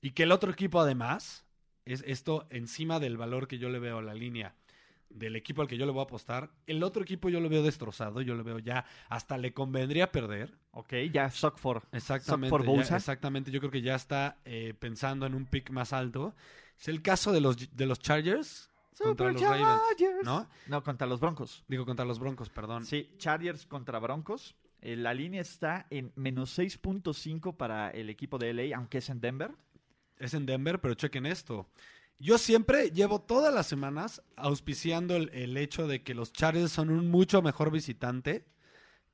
[0.00, 1.44] y que el otro equipo además
[1.86, 4.54] es esto encima del valor que yo le veo a la línea
[5.10, 6.50] del equipo al que yo le voy a apostar.
[6.66, 10.58] El otro equipo yo lo veo destrozado, yo lo veo ya hasta le convendría perder.
[10.72, 11.82] Ok, ya suck for.
[11.92, 12.50] Exactamente.
[12.50, 12.96] for ya- Bolsa.
[12.96, 13.50] exactamente.
[13.50, 16.34] Yo creo que ya está eh, pensando en un pick más alto.
[16.78, 19.80] Es el caso de los, de los Chargers contra los Ravens.
[20.24, 20.48] ¿No?
[20.66, 21.64] No, contra los Broncos.
[21.68, 22.84] Digo, contra los Broncos, perdón.
[22.84, 24.56] Sí, Chargers contra Broncos.
[24.82, 29.20] Eh, la línea está en menos 6.5 para el equipo de LA, aunque es en
[29.20, 29.52] Denver.
[30.18, 31.68] Es en Denver, pero chequen esto.
[32.18, 36.90] Yo siempre llevo todas las semanas auspiciando el, el hecho de que los Chargers son
[36.90, 38.46] un mucho mejor visitante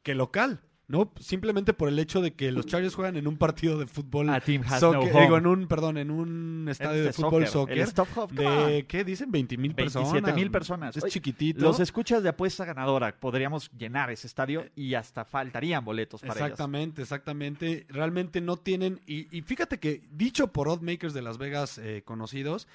[0.02, 0.60] que local.
[0.92, 1.10] ¿no?
[1.18, 4.28] Simplemente por el hecho de que los Chargers juegan en un partido de fútbol.
[4.28, 7.46] A team has soccer- no digo, en un, perdón, en un estadio de Este fútbol
[7.46, 8.84] soccer, Hub, de.
[8.86, 9.30] ¿qué dicen?
[9.32, 10.12] 20 mil personas.
[10.12, 10.94] 27 mil personas.
[10.94, 11.62] Es Oye, chiquitito.
[11.62, 13.18] Los escuchas de apuesta ganadora.
[13.18, 16.34] Podríamos llenar ese estadio y hasta faltarían boletos para.
[16.34, 17.86] Exactamente, exactamente.
[17.88, 19.00] Realmente no tienen.
[19.06, 22.68] Y, y fíjate que, dicho por oddmakers de Las Vegas eh, conocidos,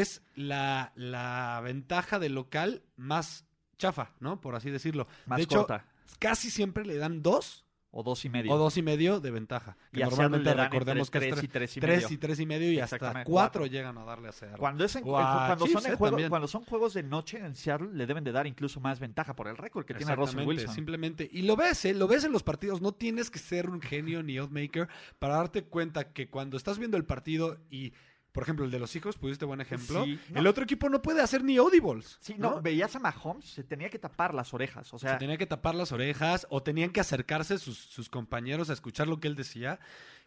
[0.00, 3.44] es la, la ventaja del local más
[3.76, 4.40] chafa, ¿no?
[4.40, 5.06] Por así decirlo.
[5.26, 5.86] Más de hecho, corta.
[6.18, 8.52] casi siempre le dan dos O dos y medio.
[8.52, 9.76] o dos y medio de ventaja.
[9.92, 12.14] Que Y normalmente recordemos que es tres y tre- tres y tres medio.
[12.14, 14.58] y tres y medio y hasta cuatro, llegan a darle a Seattle.
[14.58, 16.28] Cuando, es en- cuando, son en juego- también.
[16.28, 19.46] cuando son juegos de noche en Seattle, le deben de dar incluso más ventaja por
[19.48, 20.74] el récord que tiene Russell Wilson.
[20.74, 21.28] Simplemente.
[21.30, 21.94] Y lo ves, ¿eh?
[21.94, 22.80] Lo ves en los partidos.
[22.80, 26.96] No tienes que ser un genio ni oddmaker para darte cuenta que cuando estás viendo
[26.96, 27.92] el partido y,
[28.34, 30.40] por ejemplo, el de los hijos, pusiste buen ejemplo, Sí, no.
[30.40, 32.18] el otro equipo no puede hacer ni audibles.
[32.20, 32.60] Sí, no, ¿no?
[32.60, 34.92] veías a Mahomes, se tenía que tapar las orejas.
[34.92, 38.68] O sea, Se tenía que tapar las orejas o tenían que acercarse sus, sus compañeros
[38.68, 39.78] a escuchar lo que él decía.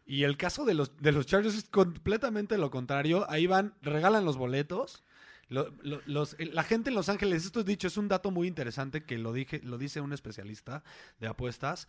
[0.06, 3.30] Y el caso de los, de los Chargers es completamente lo contrario.
[3.30, 5.04] Ahí van, regalan los boletos.
[5.50, 8.48] Lo- lo- los- la gente en Los Ángeles, esto es dicho, es un dato muy
[8.48, 10.84] interesante que lo, dije, lo dice un especialista
[11.20, 11.88] de apuestas.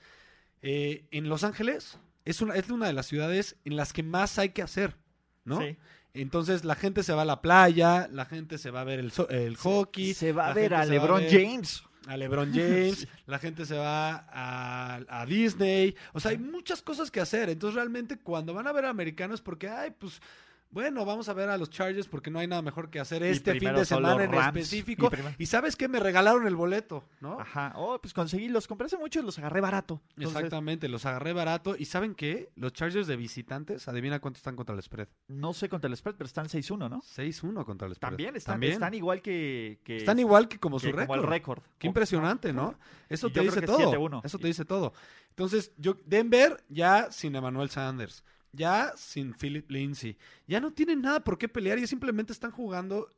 [0.63, 4.39] Eh, en Los Ángeles es una, es una de las ciudades en las que más
[4.39, 4.97] hay que hacer,
[5.45, 5.61] ¿no?
[5.61, 5.77] Sí.
[6.15, 9.13] Entonces la gente se va a la playa, la gente se va a ver el,
[9.13, 10.15] so- el hockey.
[10.15, 11.83] se va a ver a LeBron ver- James.
[12.07, 17.11] a LeBron James, la gente se va a, a Disney, o sea, hay muchas cosas
[17.11, 17.51] que hacer.
[17.51, 20.21] Entonces, realmente, cuando van a ver a americanos, porque, ay, pues,
[20.71, 23.59] bueno, vamos a ver a los Chargers porque no hay nada mejor que hacer este
[23.59, 25.11] fin de semana en Rams, específico.
[25.39, 25.89] y sabes qué?
[25.89, 27.41] Me regalaron el boleto, ¿no?
[27.41, 27.73] Ajá.
[27.77, 30.01] Oh, pues conseguí, los compré hace mucho y los agarré barato.
[30.17, 31.75] Entonces, Exactamente, los agarré barato.
[31.79, 32.51] ¿Y saben qué?
[32.57, 35.09] Los Chargers de visitantes, adivina cuánto están contra el spread.
[35.29, 37.01] No sé contra el spread, pero están 6-1, ¿no?
[37.03, 38.11] 6-1 contra el spread.
[38.11, 38.73] También están, También.
[38.75, 41.07] están igual que, que- Están igual que como que su récord.
[41.07, 41.63] como el récord.
[41.79, 42.75] Qué Oh, impresionante, ¿no?
[43.09, 43.93] Eso te dice que todo.
[43.93, 44.21] 7-1.
[44.25, 44.93] Eso te dice todo.
[45.31, 48.25] Entonces, yo Denver ya sin Emmanuel Sanders,
[48.59, 50.17] ya sin Philip Lindsay,
[50.47, 53.09] ya no tienen nada por qué pelear y simplemente están jugando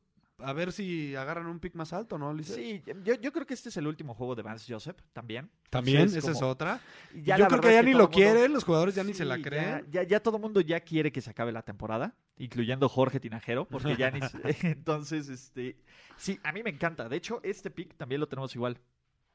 [0.42, 2.56] a ver si agarran un pick más alto, ¿no, Ulises?
[2.56, 5.50] Sí, yo, yo creo que este es el último juego de Vance Joseph también.
[5.68, 6.80] También, Entonces, esa es otra.
[7.14, 9.24] ya Yo creo que es ya ni lo mundo- quieren, los jugadores ya ni se
[9.26, 9.84] la creen.
[9.90, 13.20] Ya, ya, ya todo el mundo ya quiere que se acabe la temporada, incluyendo Jorge
[13.20, 14.20] Tinajero, porque ya ni...
[14.62, 15.76] Entonces, este...
[16.16, 17.08] Sí, a mí me encanta.
[17.08, 18.78] De hecho, este pick también lo tenemos igual.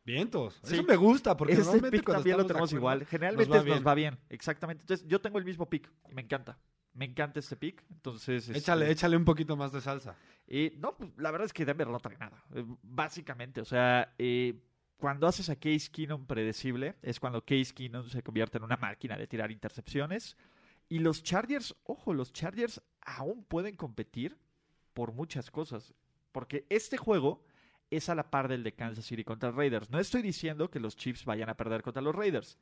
[0.06, 0.60] Vientos.
[0.64, 0.76] Sí.
[0.76, 3.06] Eso me gusta, porque este normalmente pick también lo tenemos igual.
[3.06, 4.20] Generalmente nos va bien.
[4.30, 4.84] Exactamente.
[4.84, 6.58] Entonces, yo tengo el mismo pick y me encanta.
[6.94, 7.84] Me encanta este pick.
[7.92, 10.16] Entonces, Échale, este, échale un poquito más de salsa.
[10.48, 12.44] eh, no, pues, la verdad es que Denver no trae nada.
[12.54, 14.62] Eh, básicamente, o sea, eh,
[14.98, 19.18] cuando haces a Case Keenum predecible, es cuando Case Keenum se convierte en una máquina
[19.18, 20.38] de tirar intercepciones.
[20.88, 24.38] Y los Chargers, ojo, los Chargers aún pueden competir
[24.94, 25.94] por muchas cosas.
[26.32, 27.44] Porque este juego
[27.96, 29.90] es a la par del de Kansas City contra Raiders.
[29.90, 32.58] No estoy diciendo que los Chiefs vayan a perder contra los Raiders.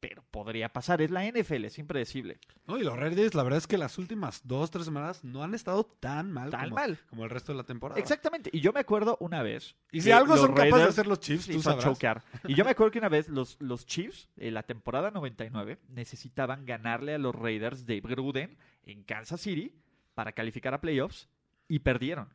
[0.00, 1.02] Pero podría pasar.
[1.02, 2.38] Es la NFL, es impredecible.
[2.66, 5.54] No, y los Raiders, la verdad es que las últimas dos, tres semanas no han
[5.54, 6.98] estado tan mal, Tan como, mal.
[7.10, 8.00] como el resto de la temporada.
[8.00, 8.48] Exactamente.
[8.50, 9.76] Y yo me acuerdo una vez.
[9.92, 12.24] Y si algo son capaces de hacer los Chiefs, Sí, tú sabrás.
[12.44, 16.64] Y yo me acuerdo que una vez los, los Chiefs, en la temporada 99, necesitaban
[16.64, 19.74] ganarle a los Raiders de Gruden en Kansas City
[20.14, 21.28] para calificar a playoffs
[21.68, 22.30] y perdieron.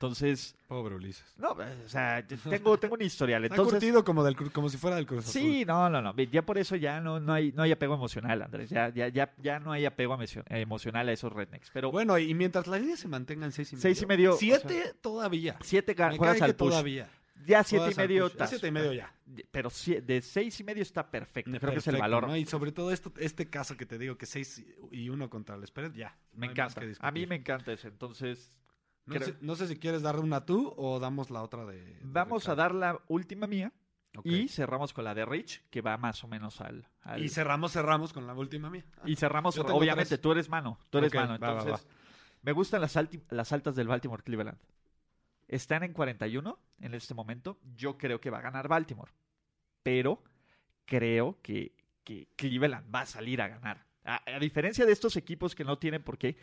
[0.00, 1.34] Entonces, Pobre Ulises.
[1.36, 3.44] no, o sea, tengo, tengo un historial.
[3.44, 5.42] Está Entonces, curtido como, del, como si fuera del Cruz Azul.
[5.42, 6.16] sí, no, no, no.
[6.16, 8.70] Ya por eso ya no, no, hay, no hay apego emocional, Andrés.
[8.70, 11.68] Ya, ya, ya, ya no hay apego emocion- emocional a esos rednecks.
[11.74, 13.82] Pero Bueno, y mientras la línea se mantenga en seis y medio.
[13.82, 15.58] Seis y medio, o Siete todavía.
[15.60, 16.70] siete Me juegas al push.
[16.70, 17.10] todavía.
[17.44, 18.34] Ya siete y medio.
[18.34, 19.12] Ya siete y medio ya.
[19.50, 19.68] Pero
[20.02, 21.50] de seis y medio está perfecto.
[21.60, 22.26] Creo que es el valor.
[22.26, 22.34] ¿no?
[22.38, 25.66] Y sobre todo esto, este caso que te digo, que 6 y 1 contra el
[25.66, 26.16] spread, ya.
[26.32, 26.80] Me no encanta.
[27.00, 27.88] A mí me encanta ese.
[27.88, 28.56] Entonces,
[29.10, 31.76] No, creo- sé, no sé si quieres dar una tú o damos la otra de...
[31.84, 33.72] de vamos a dar la última mía
[34.24, 36.88] y cerramos con la de Rich, que va más o menos al.
[37.02, 38.84] al- Y cerramos, cerramos con la última mía.
[39.04, 40.20] y cerramos, obviamente, tres.
[40.20, 40.78] tú eres mano.
[40.90, 41.38] Tú eres mano.
[41.38, 41.86] va, va, Entonces,
[42.42, 44.58] me gustan las, alti- las altas del Baltimore Cleveland.
[45.46, 47.58] Están en 41 en este momento.
[47.76, 49.12] Yo creo que va a ganar Baltimore.
[49.82, 50.22] Pero
[50.84, 51.72] creo que,
[52.04, 53.84] que Cleveland va a salir a ganar.
[54.04, 56.36] A, a diferencia de estos equipos que no tienen por qué,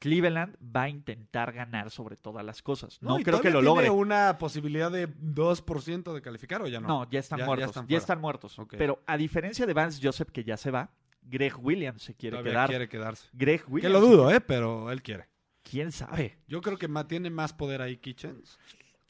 [0.00, 2.98] Cleveland va a intentar ganar sobre todas las cosas.
[3.02, 3.90] No, creo que lo tiene logre.
[3.90, 6.88] una posibilidad de 2% de calificar o ya no.
[6.88, 7.84] No, ya están Ya- muertos.
[7.86, 8.56] Ya están muertos.
[8.70, 10.90] Pero a diferencia de Vance Joseph, que ya se va,
[11.22, 12.68] Greg Williams se quiere Todavía quedar.
[12.70, 13.28] quiere quedarse.
[13.34, 13.92] Greg Que Williams.
[13.92, 14.40] lo dudo, ¿eh?
[14.40, 15.28] Pero él quiere.
[15.62, 16.38] ¿Quién sabe?
[16.48, 18.58] Yo creo que tiene más poder ahí Kitchens.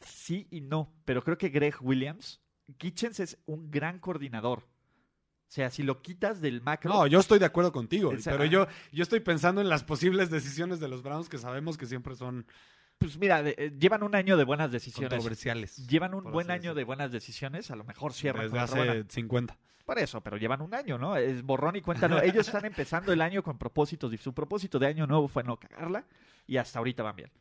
[0.01, 0.93] Sí y no.
[1.05, 2.41] Pero creo que Greg Williams,
[2.79, 4.67] Kitchens es un gran coordinador.
[5.51, 6.93] O sea, si lo quitas del macro.
[6.93, 10.79] No, yo estoy de acuerdo contigo, pero yo, yo estoy pensando en las posibles decisiones
[10.79, 12.47] de los Browns que sabemos que siempre son
[12.99, 15.11] Pues mira, de- eh, llevan un año de buenas decisiones.
[15.11, 15.89] controversiales.
[15.89, 17.69] Llevan un buen año de buenas decisiones.
[17.73, 18.93] A lo mejor cierran Desde otra buena.
[18.93, 19.59] hace 50.
[19.85, 21.17] Por eso, pero llevan un año, ¿no?
[21.17, 22.07] Es borrón y cuenta.
[22.25, 24.13] Ellos están empezando el año con propósitos.
[24.13, 26.05] Y su propósito de año nuevo fue no cagarla.
[26.47, 27.33] Y hasta ahorita van bien.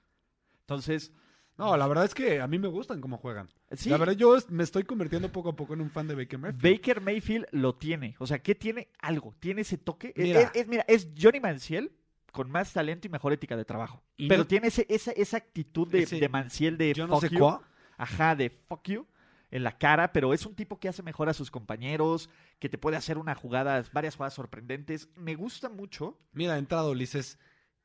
[0.61, 1.11] Entonces,
[1.59, 3.49] No, la verdad es que a mí me gustan cómo juegan.
[3.73, 6.39] sí, La verdad, yo me estoy convirtiendo poco a poco en un fan de Baker
[6.39, 6.63] Mayfield.
[6.73, 8.15] Baker Mayfield lo tiene.
[8.19, 8.87] O sea, ¿qué tiene?
[8.99, 9.35] Algo.
[9.39, 10.13] Tiene ese toque.
[10.15, 10.39] Mira.
[10.41, 11.91] Es, es- mira, es Johnny Manciel
[12.31, 14.01] con más talento y mejor ética de trabajo.
[14.17, 17.15] Y Pero no- tiene ese, esa, esa actitud de, Ese- de Manciel de yo no
[17.15, 17.39] fuck sé you.
[17.39, 17.59] cuál.
[17.97, 19.05] Ajá, de fuck you
[19.51, 22.77] en la cara, pero es un tipo que hace mejor a sus compañeros, que te
[22.77, 25.09] puede hacer una jugada, varias jugadas sorprendentes.
[25.15, 26.17] Me gusta mucho.
[26.31, 27.37] Mira, de entrada, Ulises,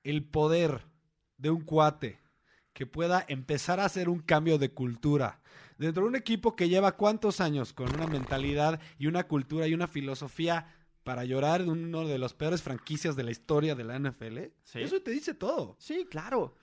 [0.05, 0.83] el poder
[1.39, 2.21] de un cuate
[2.75, 5.41] que pueda empezar a hacer un cambio de cultura.
[5.79, 9.75] Dentro de un equipo que lleva cuántos años con una mentalidad y una cultura y
[9.75, 10.67] una filosofía
[11.05, 14.39] para llorar de uno de los peores franquicias de la historia de la NFL.
[14.65, 14.81] Sí.
[14.81, 15.77] Eso te dice todo.
[15.79, 16.57] Sí, claro.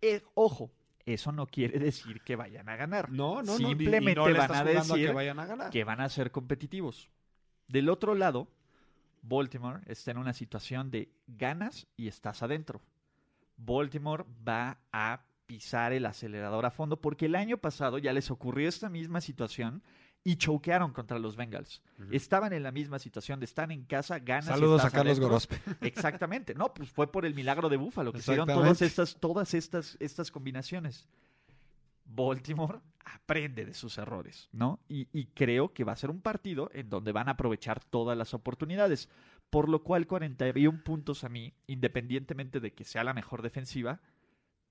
[0.00, 0.70] Eh, ojo,
[1.04, 3.10] eso no quiere decir que vayan a ganar.
[3.10, 5.70] No, no, Simplemente no le van a decir que vayan a ganar.
[5.70, 7.10] que van a ser competitivos.
[7.68, 8.48] Del otro lado,
[9.22, 12.80] Baltimore está en una situación de ganas y estás adentro.
[13.56, 18.68] Baltimore va a pisar el acelerador a fondo porque el año pasado ya les ocurrió
[18.68, 19.82] esta misma situación
[20.22, 21.82] y choquearon contra los Bengals.
[22.12, 24.44] Estaban en la misma situación de estar en casa, ganas.
[24.44, 25.18] Saludos a Carlos.
[25.18, 25.60] Gorospe.
[25.80, 29.96] Exactamente, no, pues fue por el milagro de Búfalo que hicieron todas estas, todas estas,
[29.98, 31.08] estas combinaciones.
[32.04, 34.78] Baltimore aprende de sus errores, ¿no?
[34.88, 38.16] Y, y creo que va a ser un partido en donde van a aprovechar todas
[38.16, 39.08] las oportunidades.
[39.48, 44.00] Por lo cual 41 puntos a mí, independientemente de que sea la mejor defensiva,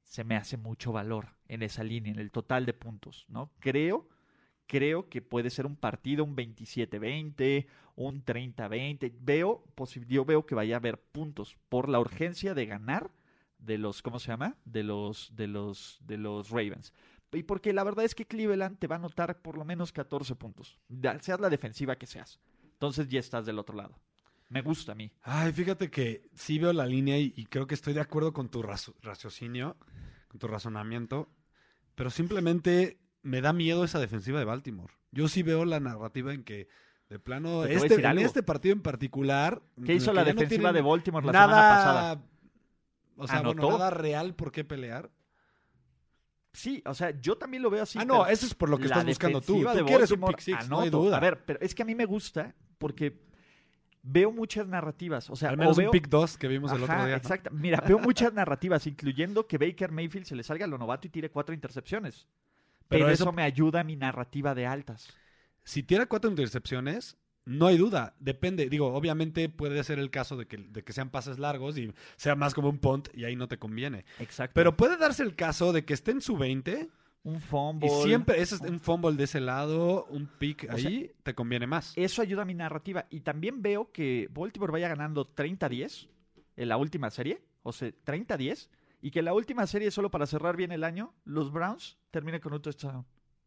[0.10, 3.52] se me hace mucho valor en esa línea, en el total de puntos, ¿no?
[3.60, 4.10] Creo,
[4.66, 9.14] creo que puede ser un partido, un 27-20, un 30-20.
[9.20, 9.64] Veo,
[10.08, 13.12] yo veo que vaya a haber puntos por la urgencia de ganar
[13.60, 14.58] de los, ¿cómo se llama?
[14.66, 16.92] De los, de los, de los Ravens.
[17.32, 20.36] Y porque la verdad es que Cleveland te va a anotar por lo menos 14
[20.36, 20.80] puntos,
[21.22, 22.40] seas la defensiva que seas.
[22.64, 24.00] Entonces ya estás del otro lado.
[24.50, 25.12] Me gusta a mí.
[25.22, 28.50] Ay, fíjate que sí veo la línea y, y creo que estoy de acuerdo con
[28.50, 29.78] tu raciocinio,
[30.30, 31.30] con tu razonamiento.
[31.96, 34.94] pero simplemente me da miedo esa defensiva de Baltimore.
[35.12, 36.70] Yo sí veo la narrativa en que,
[37.10, 38.22] de plano, este, en algo.
[38.24, 39.62] este partido en particular.
[39.84, 42.24] ¿Qué hizo la no defensiva de Baltimore la semana pasada?
[43.18, 45.12] O sea, bueno, nada real por qué pelear.
[46.54, 48.00] Sí, o sea, yo también lo veo así.
[48.00, 49.62] ah, no, eso es por lo que estás buscando tú.
[49.62, 51.18] Tú quieres un pick six, no hay duda.
[51.18, 53.29] A ver, pero es que a mí me gusta porque
[54.12, 55.30] veo muchas narrativas.
[55.30, 55.88] O sea, Al menos veo...
[55.88, 57.16] un pick 2 que vimos el Ajá, otro día.
[57.16, 57.50] exacto.
[57.54, 61.10] Mira, veo muchas narrativas, incluyendo que Baker Mayfield se le salga a lo novato y
[61.10, 62.28] tire cuatro intercepciones.
[62.88, 63.24] Pero, Pero eso...
[63.26, 65.08] eso- me ayuda a mi narrativa de altas.
[65.64, 68.16] Si tira cuatro intercepciones, no hay duda.
[68.20, 68.70] Depende.
[68.70, 72.36] Digo, obviamente puede ser el caso de que, de que sean pases largos y sea
[72.36, 74.06] más como un punt y ahí no te conviene.
[74.20, 74.54] Exacto.
[74.56, 76.90] Pero puede darse el caso de que esté en su 20
[77.24, 77.88] un fumble.
[77.88, 81.68] y siempre ese es un fumble de ese lado, un pick sea, ahí, te conviene
[81.68, 81.94] más.
[81.96, 83.06] Eso ayuda a mi narrativa.
[83.10, 86.08] Y también veo que Baltimore vaya ganando 30-10
[86.56, 87.42] en la última serie.
[87.64, 88.70] O sea, 30-10.
[89.02, 92.54] Y que la última serie, solo para cerrar bien el año, los Browns terminen con
[92.54, 93.06] un touchdown.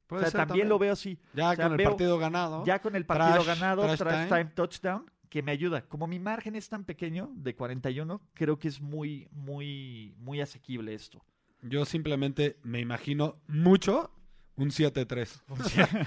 [0.09, 1.19] O sea, también, lo veo así.
[1.33, 2.65] Ya o sea, con el partido ganado.
[2.67, 4.45] Ya con el partido Trash- ganado, trash trash, time.
[4.45, 4.53] time.
[4.55, 5.89] touchdown, que me ayuda.
[5.89, 10.93] Como mi margen es tan pequeño, de 41, creo que es muy, muy, muy asequible
[10.93, 11.25] esto.
[11.63, 14.11] Yo simplemente me imagino mucho
[14.57, 15.43] un 7-3.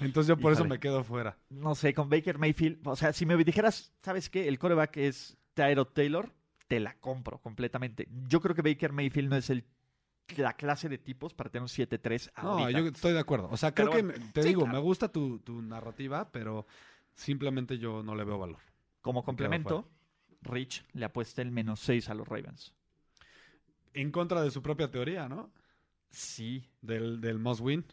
[0.00, 1.36] Entonces yo por eso me quedo fuera.
[1.50, 4.48] No sé, con Baker Mayfield, o sea, si me dijeras, ¿sabes qué?
[4.48, 6.32] El coreback es Tyrod Taylor,
[6.68, 8.08] te la compro completamente.
[8.28, 9.64] Yo creo que Baker Mayfield no es el
[10.36, 12.80] la clase de tipos para tener un 7-3 No, ahorita.
[12.80, 13.48] yo estoy de acuerdo.
[13.50, 14.78] O sea, creo Pero que, te sí, digo, claro.
[14.78, 16.66] me gusta tu, tu narrativa, pero
[17.14, 18.58] simplemente yo no le veo valor.
[19.02, 19.88] Como complemento,
[20.42, 22.72] Rich le apuesta el menos 6 a los Ravens.
[23.94, 25.50] En contra de su propia teoría, ¿no?
[26.10, 27.84] Sí, Del, del must win.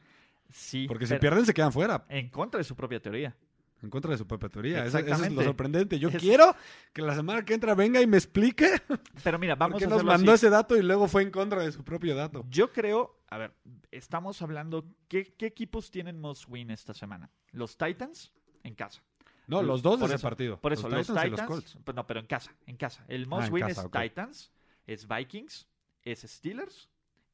[0.50, 0.86] sí.
[0.88, 2.06] Porque si pierden se quedan fuera.
[2.10, 3.36] En contra de su propia teoría.
[3.82, 4.84] En contra de su propia teoría.
[4.86, 5.98] Eso, eso es lo sorprendente.
[6.00, 6.54] Yo Es- quiero
[6.92, 8.70] que la semana que entra venga y me explique
[9.24, 10.46] Pero mira, por vamos qué a nos mandó así.
[10.46, 12.46] ese dato y luego fue en contra de su propio dato.
[12.50, 13.54] Yo creo, a ver,
[13.92, 17.30] estamos hablando, ¿qué, qué equipos tienen most win esta semana?
[17.54, 18.34] Los Titans
[18.64, 19.02] en casa.
[19.48, 20.60] No, los dos de Por ese eso, partido.
[20.60, 21.78] Por eso, los, Titans y Titans, Colts.
[21.86, 23.06] pues no, pero en casa, en casa.
[23.08, 23.92] El Ah, en win casa, es.
[24.10, 24.52] Titans,
[24.86, 25.68] es Vikings,
[26.04, 26.90] es Steelers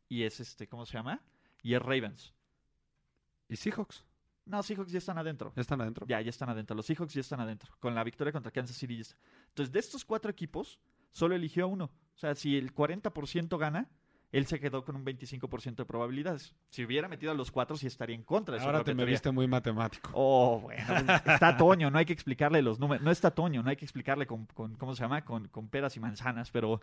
[0.07, 1.21] y es este, ¿cómo se llama?
[1.61, 2.33] Y es Ravens.
[3.47, 4.03] ¿Y Seahawks?
[4.45, 5.51] No, Seahawks ya están adentro.
[5.55, 6.05] ¿Ya están adentro?
[6.07, 6.75] Ya, ya están adentro.
[6.75, 7.75] Los Seahawks ya están adentro.
[7.79, 8.95] Con la victoria contra Kansas City.
[8.95, 9.17] ya está.
[9.49, 10.79] Entonces, de estos cuatro equipos,
[11.11, 11.85] solo eligió a uno.
[11.85, 13.89] O sea, si el 40% gana,
[14.37, 16.53] él se quedó con un 25% de probabilidades.
[16.69, 19.31] Si hubiera metido a los cuatro, sí estaría en contra de Ahora te me viste
[19.31, 20.09] muy matemático.
[20.13, 20.83] Oh, bueno,
[21.25, 23.03] está Toño, no hay que explicarle los números.
[23.03, 25.23] No está Toño, no hay que explicarle con, con- ¿cómo se llama?
[25.23, 26.81] Con, con peras y manzanas, pero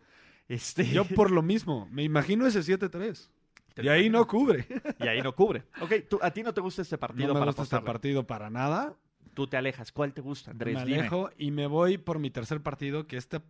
[0.49, 0.85] este.
[0.87, 3.29] Yo por lo mismo, me imagino ese 7-3.
[3.75, 4.67] Te Y ahí no cubre.
[5.01, 5.65] Y ahí no cubre.
[5.81, 8.27] Ok, tú- a ti no te gusta este partido No me para gusta este partido
[8.27, 8.95] para nada.
[9.35, 9.93] Tú te alejas.
[9.93, 10.75] ¿Cuál te gusta, Andrés?
[10.75, 10.99] me Dime.
[11.01, 13.41] alejo y me voy por mi tercer partido, que este,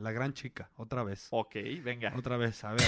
[0.00, 1.28] la gran chica, otra vez.
[1.30, 2.12] Ok, venga.
[2.16, 2.82] Otra vez, a ver.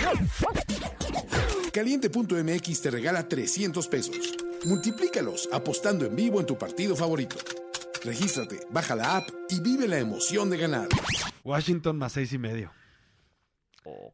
[1.72, 4.34] Caliente.mx te regala 300 pesos.
[4.66, 7.36] Multiplícalos apostando en vivo en tu partido favorito.
[8.04, 10.88] Regístrate, baja la app y vive la emoción de ganar.
[11.44, 12.72] Washington más seis y medio.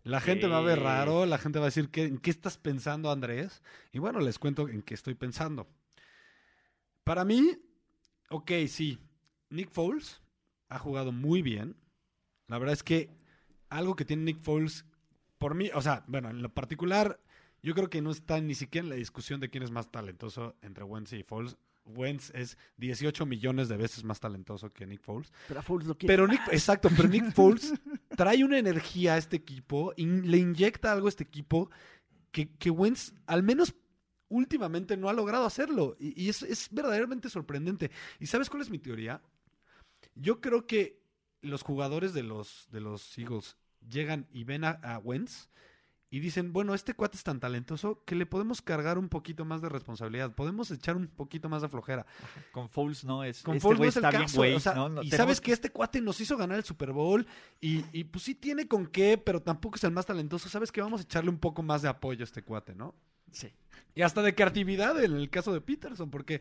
[0.02, 2.56] La gente va a ver raro, la gente va a decir, ¿qué, ¿en qué estás
[2.56, 3.62] pensando, Andrés?
[3.92, 5.68] Y bueno, les cuento en qué estoy pensando.
[7.04, 7.58] Para mí,
[8.30, 8.98] ok, sí,
[9.50, 10.22] Nick Foles
[10.68, 11.76] ha jugado muy bien.
[12.48, 13.10] La verdad es que
[13.68, 14.84] algo que tiene Nick Foles,
[15.38, 17.20] por mí, o sea, bueno, en lo particular,
[17.62, 20.56] yo creo que no está ni siquiera en la discusión de quién es más talentoso
[20.62, 21.56] entre Wentz y Foles.
[21.84, 25.32] Wentz es 18 millones de veces más talentoso que Nick Foles.
[25.46, 26.26] Pero a Foles lo quiere Pero.
[26.26, 27.72] Nick, exacto, pero Nick Foles
[28.16, 31.70] trae una energía a este equipo y le inyecta algo a este equipo
[32.30, 33.74] que, que Wentz, al menos
[34.28, 35.96] últimamente, no ha logrado hacerlo.
[35.98, 37.90] Y, y es, es verdaderamente sorprendente.
[38.20, 39.22] ¿Y sabes cuál es mi teoría?
[40.14, 40.98] Yo creo que
[41.42, 43.56] los jugadores de los, de los Eagles
[43.88, 45.48] llegan y ven a, a Wentz
[46.10, 49.60] y dicen, bueno, este cuate es tan talentoso que le podemos cargar un poquito más
[49.60, 52.06] de responsabilidad, podemos echar un poquito más de flojera.
[52.50, 53.42] Con Foles no es.
[53.42, 54.40] Con este Foles no es el caso.
[54.40, 54.88] o sea, ¿no?
[54.88, 57.26] No, y tenemos sabes que este cuate nos hizo ganar el Super Bowl
[57.60, 60.48] y, y pues sí tiene con qué, pero tampoco es el más talentoso.
[60.48, 62.94] Sabes que vamos a echarle un poco más de apoyo a este cuate, ¿no?
[63.30, 63.52] Sí.
[63.94, 66.40] Y hasta de creatividad en el caso de Peterson, porque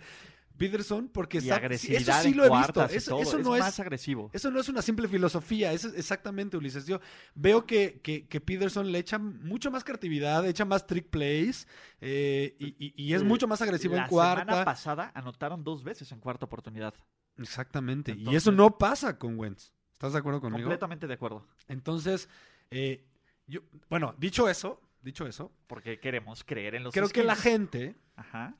[0.57, 2.83] Peterson, porque Y agresividad eso sí lo he visto.
[2.85, 4.29] Eso, no es, más agresivo.
[4.33, 6.85] eso no es una simple filosofía, eso es exactamente, Ulises.
[6.87, 6.99] Yo
[7.35, 11.67] veo que, que, que Peterson le echa mucho más creatividad, echa más trick plays
[12.01, 14.41] eh, y, y- y es mucho más agresivo La en cuarta.
[14.45, 16.93] semana pasada anotaron dos veces en cuarta oportunidad.
[17.37, 18.15] Exactamente.
[18.17, 19.71] y eso no pasa con Wentz.
[19.93, 20.63] ¿Estás de acuerdo conmigo?
[20.63, 21.47] Completamente de acuerdo.
[21.67, 22.29] Entonces,
[22.71, 23.05] eh,
[23.47, 27.95] yo, bueno, dicho eso, dicho eso, Porque queremos creer en los creo que la gente
[28.15, 28.55] Ajá.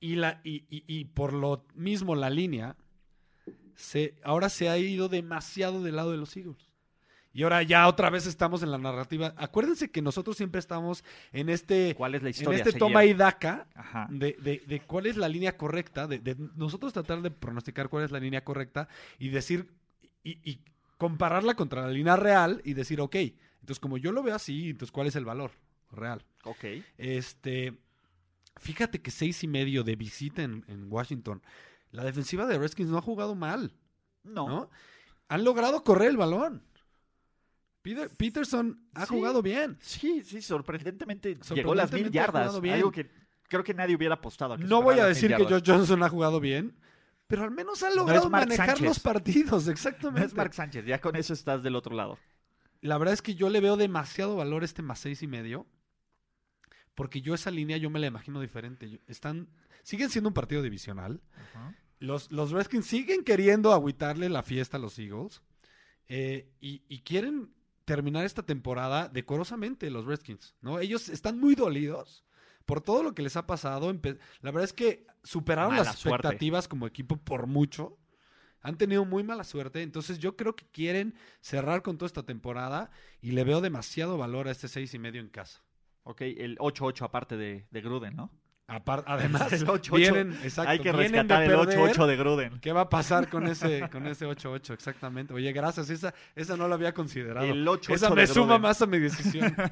[0.00, 2.76] Y, la, y, y- y por lo mismo la línea,
[3.74, 6.68] se, ahora se ha ido demasiado del lado de los Eagles.
[7.32, 9.34] Y ahora ya otra vez estamos en la narrativa.
[9.36, 12.58] Acuérdense que nosotros siempre estamos en este, ¿Cuál es la en historia?
[12.64, 13.68] este a toma y daca
[14.40, 18.10] de- de cuál es la línea correcta, de, de nosotros tratar de pronosticar cuál es
[18.10, 18.88] la línea correcta
[19.18, 19.68] y decir
[20.24, 20.60] y, y
[20.96, 23.14] compararla contra la línea real y decir, ok,
[23.60, 25.52] entonces como yo lo veo así, entonces cuál es el valor
[25.92, 26.24] real.
[26.44, 26.64] Ok.
[26.96, 27.78] Este,
[28.58, 31.42] fíjate que seis y medio de visita en, en Washington.
[31.90, 33.72] La defensiva de Redskins no ha jugado mal,
[34.24, 34.48] No.
[34.48, 34.70] ¿no?
[35.28, 36.62] Han logrado correr el balón.
[37.82, 39.14] Peter- Peterson ha Sí.
[39.14, 39.78] jugado bien.
[39.80, 42.60] Sí, sí, sorprendentemente, llegó a las mil yardas.
[42.60, 42.74] bien.
[42.76, 43.10] Algo que
[43.48, 44.56] creo que nadie hubiera apostado.
[44.56, 45.44] que No voy a decir que.
[45.44, 46.76] Josh Johnson ha jugado bien,
[47.26, 48.86] pero al menos ha logrado manejar Sánchez.
[48.86, 50.26] los partidos, No exactamente.
[50.26, 52.18] es Mark Sánchez, ya con eso estás del otro lado.
[52.80, 55.66] La verdad es que yo le veo demasiado valor a este más seis y medio,
[56.98, 58.90] porque yo esa línea yo me la imagino diferente.
[58.90, 59.48] Yo- Están,
[59.84, 61.20] siguen siendo un partido divisional.
[62.00, 65.40] Los, los Redskins siguen queriendo agüitarle la fiesta a los Eagles
[66.08, 67.52] eh, y, y quieren
[67.84, 70.80] terminar esta temporada decorosamente los Redskins, ¿no?
[70.80, 72.24] Ellos están muy dolidos
[72.66, 73.92] por todo lo que les ha pasado.
[73.92, 76.26] La verdad es que superaron Mala las suerte.
[76.26, 77.96] expectativas como equipo por mucho.
[78.60, 82.90] Han tenido muy mala suerte, entonces yo creo que quieren cerrar con toda esta temporada
[83.20, 85.62] y le veo demasiado valor a este seis y medio en casa.
[86.08, 88.30] Ok, el 8-8 aparte de, de Gruden, ¿no?
[88.66, 89.96] Apar- además, El 8-8.
[89.96, 91.78] vienen, exacto, Hay que de rescatar el perder.
[91.78, 92.60] 8-8 de Gruden.
[92.60, 94.72] ¿Qué va a pasar con ese, con ese 8-8?
[94.72, 95.34] Exactamente.
[95.34, 95.90] Oye, gracias.
[95.90, 97.46] Esa, esa no la había considerado.
[97.46, 98.62] El 8-8 esa de me suma Gruden.
[98.62, 99.54] más a mi decisión.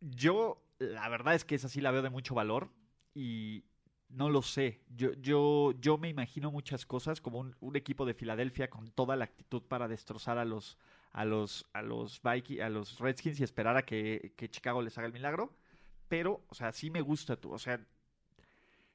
[0.00, 2.70] Yo, la verdad es que esa sí la veo de mucho valor
[3.14, 3.64] y
[4.08, 4.80] no lo sé.
[4.96, 9.16] Yo, yo, yo me imagino muchas cosas como un, un equipo de Filadelfia con toda
[9.16, 10.76] la actitud para destrozar a los,
[11.12, 14.96] a los, a los Vikings, a los Redskins y esperar a que, que Chicago les
[14.98, 15.54] haga el milagro.
[16.08, 17.52] Pero, o sea, sí me gusta tú.
[17.52, 17.80] O sea,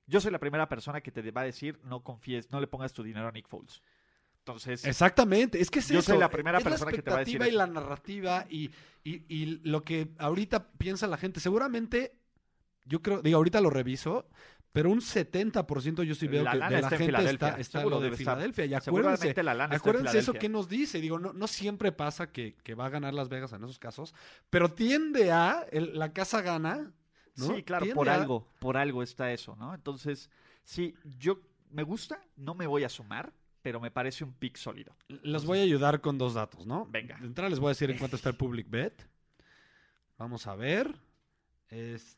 [0.05, 2.93] yo soy la primera persona que te va a decir no confíes, no le pongas
[2.93, 3.81] tu dinero a Nick Foles.
[4.39, 5.59] Entonces, Exactamente.
[5.59, 6.11] Es que es Yo eso.
[6.13, 7.73] soy la primera es persona que te va a decir expectativa y eso.
[7.73, 8.71] la narrativa y,
[9.03, 11.39] y, y lo que ahorita piensa la gente.
[11.41, 12.13] Seguramente,
[12.85, 14.29] yo creo, digo, ahorita lo reviso,
[14.77, 18.11] pero un 70% yo sí veo La que de la gente está, está lo de.
[18.11, 18.65] Filadelfia.
[18.65, 22.53] Y acuérdense, la lana Acuérdense eso que nos dice, digo, no, no siempre pasa que,
[22.63, 24.13] que va a ganar Las Vegas en esos casos,
[24.51, 26.91] pero tiende a, el- la casa gana,
[27.37, 27.55] ¿no?
[27.55, 29.73] Sí, claro, Tiende por a- algo, por algo está eso, ¿no?
[29.73, 30.29] Entonces,
[30.63, 34.95] sí, yo me gusta, no me voy a sumar, pero me parece un pick sólido.
[35.07, 36.85] Los voy a ayudar con dos datos, ¿no?
[36.85, 37.17] Venga.
[37.17, 39.07] De entrada les voy a decir en cuánto está el Public Bet.
[40.19, 40.95] Vamos a ver.
[41.69, 42.16] Este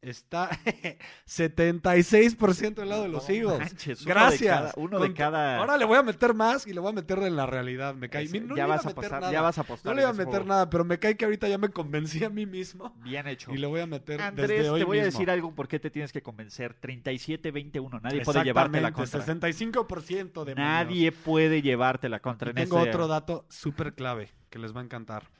[0.00, 0.50] está
[1.26, 3.58] 76% del lado de los No Eagles.
[3.58, 4.56] manches, uno de Gracias.
[4.56, 7.18] cada- uno de cada- Ahora le voy a meter más y le voy a meter
[7.18, 7.94] en la realidad.
[7.94, 8.24] Me cae.
[8.24, 9.32] Ese- No ya vas a apostar, nada.
[9.32, 9.90] ya vas a apostar.
[9.90, 10.46] No le iba a meter juego.
[10.46, 13.52] nada, pero me cae que ahorita ya me convencí a mí mismo Bien hecho.
[13.52, 15.78] y le voy a meter Andrés, desde hoy te voy a decir algo por qué
[15.78, 16.74] te tienes que convencer.
[16.80, 19.20] 37-21, nadie puede llevarte la contra.
[19.20, 24.30] 65% de Nadie puede llevarte la contra Y en tengo este- otro dato súper clave
[24.50, 25.30] que les va a encantar.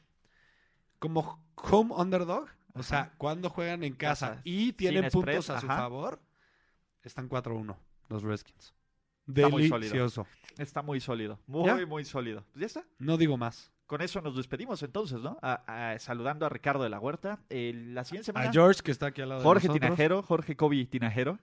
[0.99, 5.67] Como home underdog, o sea, cuando juegan en casa Casa, y tienen puntos a su
[5.67, 5.77] ajá.
[5.77, 6.21] favor,
[7.03, 7.77] están 4-1
[8.09, 8.75] los Redskins.
[9.27, 9.91] Está muy sólido.
[9.93, 10.27] Delicioso.
[10.57, 11.39] Está muy sólido.
[11.47, 11.87] Muy, ¿Ya?
[11.87, 12.45] muy sólido.
[12.53, 12.85] Pues ya está.
[12.99, 13.71] No digo más.
[13.87, 15.39] Con eso nos despedimos entonces, ¿no?
[15.43, 17.41] A- a- saludando a Ricardo de la Huerta.
[17.51, 18.49] La siguiente semana.
[18.49, 19.87] A George, que está aquí al lado Jorge de nosotros.
[19.97, 21.39] Tinajero, Jorge Kobe Tinajero.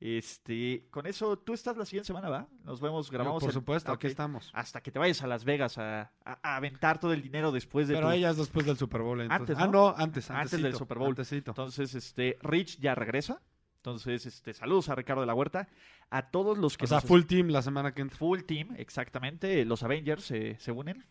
[0.00, 2.46] Este, con eso tú estás la siguiente semana, ¿va?
[2.64, 3.42] Nos vemos, grabamos.
[3.42, 3.96] Por supuesto, Ok.
[3.96, 4.50] aquí estamos.
[4.52, 7.88] Hasta que te vayas a Las Vegas a, a- a aventar todo el dinero después
[7.88, 9.20] de Pero tu- ella es después del Super Bowl.
[9.22, 9.94] entonces- Antes, Ah, ¿no?
[9.96, 10.30] antes.
[10.30, 11.08] Antes del Super Bowl.
[11.10, 11.52] antesito.
[11.52, 13.40] Entonces, este, Rich ya regresa.
[13.76, 15.68] Entonces, este, saludos a Ricardo de la Huerta.
[16.10, 18.16] A todos los que O sea, nos- full team la semana que entra.
[18.18, 19.64] full team, exactamente.
[19.64, 21.04] Los Avengers eh, se unen.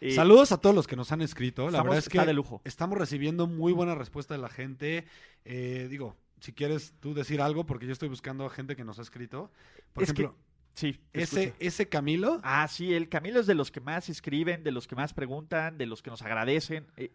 [0.00, 1.62] Eh, Saludos a todos los que nos han escrito.
[1.64, 2.62] La estamos- verdad es que de lujo.
[2.64, 5.04] estamos recibiendo muy buena respuesta de la gente.
[5.44, 8.98] Eh, digo, si quieres tú decir algo, porque yo estoy buscando a gente que nos
[8.98, 9.50] ha escrito.
[9.92, 10.38] Por Es que- ejemplo,
[10.74, 10.98] Sí.
[11.12, 11.56] ese, escucho.
[11.60, 14.94] ese Camilo, Ah, sí, el Camilo es de los que más escriben, de los que
[14.96, 16.86] más preguntan, de los que nos agradecen.
[16.96, 17.10] Eh,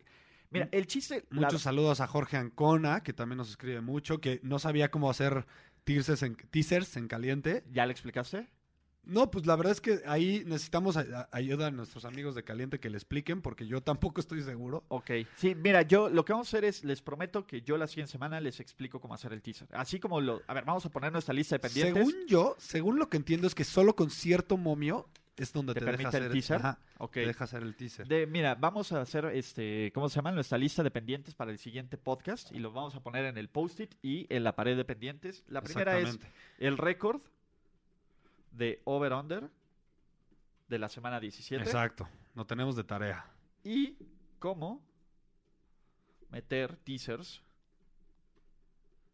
[0.51, 1.25] mira, el chiste.
[1.29, 5.09] la- muchos saludos a Jorge Ancona, que también nos escribe mucho, que no sabía cómo
[5.09, 5.45] hacer
[5.85, 7.63] teasers en, teasers en caliente.
[7.71, 8.47] ¿Ya le explicaste?
[9.05, 10.97] No, pues la verdad es que ahí necesitamos
[11.31, 14.83] ayuda a nuestros amigos de Caliente que le expliquen, porque yo tampoco estoy seguro.
[14.89, 15.11] Ok.
[15.35, 18.11] Sí, mira, yo lo que vamos a hacer es, les prometo que yo la siguiente
[18.11, 19.67] semana les explico cómo hacer el teaser.
[19.71, 20.41] Así como lo.
[20.47, 22.05] A ver, vamos a poner nuestra lista de pendientes.
[22.07, 25.81] Según yo, según lo que entiendo es que solo con cierto momio es donde ¿Te
[25.81, 26.55] te, deja permite el teaser?
[26.57, 27.11] ajá, Ok.
[27.13, 28.07] te deja hacer el teaser.
[28.07, 30.31] De, mira, vamos a hacer este, ¿cómo se llama?
[30.31, 33.49] Nuestra lista de pendientes para el siguiente podcast y lo vamos a poner en el
[33.49, 35.43] post-it y en la pared de pendientes.
[35.49, 36.17] La primera es
[36.57, 37.21] el récord
[38.55, 39.49] de over-under
[40.67, 42.07] de la semana 17 Exacto.
[42.33, 43.25] No tenemos de tarea.
[43.63, 43.97] y
[44.39, 44.83] cómo
[46.29, 47.41] meter teasers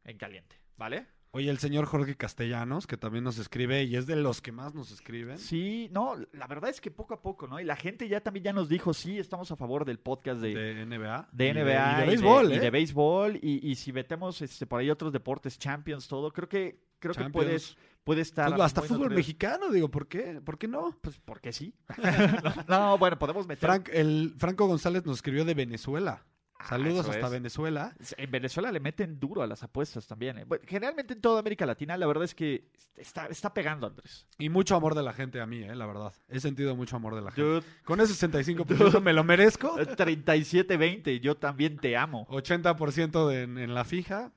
[0.03, 1.07] en caliente, ¿vale?
[1.33, 4.73] Oye, el señor Jorge Castellanos, que también nos escribe y es de los que más
[4.73, 5.37] nos escriben.
[5.37, 7.57] Sí, no, la verdad es que poco a poco, ¿no?
[7.59, 10.53] Y la gente ya también ya nos dijo, sí, estamos a favor del podcast de,
[10.53, 11.29] De NBA.
[11.31, 12.59] de Y NBA y de béisbol, y ¿eh?
[12.59, 16.83] de béisbol y, y si metemos este, por ahí otros deportes, Champions, todo, creo que
[16.99, 17.77] creo que puede, Champions.
[18.03, 20.41] Puede estar Fútbol- hasta fútbol mexicano, digo, ¿por qué?
[20.43, 20.97] ¿Por qué no?
[21.01, 21.73] Pues porque sí.
[22.67, 23.67] no, no, bueno, podemos meter.
[23.69, 26.25] Frank, el Franco González nos escribió de Venezuela.
[26.63, 27.31] Ah, Saludos eso hasta es.
[27.31, 27.95] Venezuela.
[28.17, 30.37] En Venezuela le meten duro a las apuestas también.
[30.37, 30.45] ¿eh?
[30.67, 34.27] Generalmente en toda América Latina, la verdad es que está, está pegando, Andrés.
[34.37, 36.13] Y mucho amor de la gente a mí, eh, la verdad.
[36.29, 37.41] He sentido mucho amor de la gente.
[37.49, 39.75] Dude, Con ese 65% me lo merezco.
[39.79, 42.27] 37-20, yo también te amo.
[42.27, 44.31] 80% de- en, en la fija.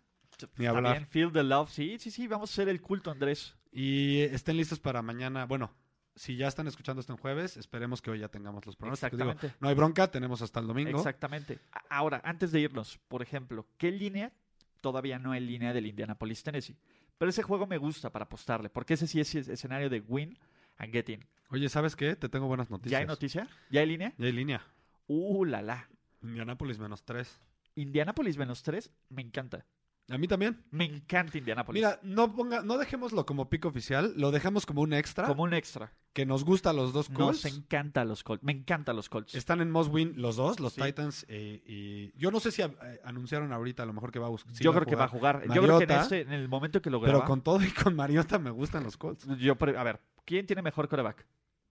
[0.57, 0.93] Ni hablar.
[0.99, 1.71] bien, Feel the love.
[1.71, 3.57] Sí, sí, sí, vamos a hacer el culto, Andrés.
[3.73, 5.47] Y estén listos para mañana.
[5.47, 5.73] Bueno,
[6.15, 9.19] si ya están escuchando esto en jueves, esperemos que hoy ya tengamos los pronósticos.
[9.19, 9.59] Digo, Exactamente.
[9.61, 10.97] no hay bronca, tenemos hasta el domingo.
[10.99, 11.59] Exactamente.
[11.89, 14.33] Ahora, antes de irnos, por ejemplo, ¿qué línea?
[14.81, 16.77] Todavía no hay línea del Indianapolis, Tennessee.
[17.19, 20.39] Pero ese juego me gusta para apostarle, porque ese sí es es escenario de win
[20.79, 21.25] and get in.
[21.49, 22.17] Oye, ¿sabes qué?
[22.17, 22.93] Te tengo buenas noticias.
[22.93, 23.49] ¿Ya hay noticia?
[23.71, 24.13] ¿Ya hay línea?
[24.19, 24.63] Ya hay línea.
[25.07, 25.89] Uh, la la.
[26.23, 27.41] Indianapolis menos 3.
[27.77, 29.65] Indianapolis menos 3, me encanta.
[30.11, 30.63] A mí también.
[30.71, 31.81] Me encanta Indianapolis.
[31.83, 35.55] Mira, no ponga, no dejémoslo como pico oficial, lo dejamos como un extra como un
[35.55, 35.95] extra.
[36.13, 37.45] que nos gusta a los dos Colts.
[37.45, 38.45] Nos encanta los Colts.
[38.45, 39.35] Me encantan los Colts.
[39.35, 40.83] Están en must win los dos, los Sí.
[40.83, 42.71] Titans eh, y yo no sé si eh,
[43.05, 44.53] anunciaron ahorita a lo mejor que va a buscar.
[44.55, 45.43] Yo creo que va a jugar.
[45.55, 47.25] Yo creo que en, Mariota, este- en el momento que lo Pero graba.
[47.27, 49.27] con todo y con Mariota me gustan los Colts.
[49.39, 51.27] yo a ver, ¿quién tiene mejor coreback?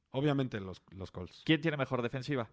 [0.10, 1.44] Obviamente los, los Colts.
[1.46, 2.50] ¿Quién tiene mejor defensiva?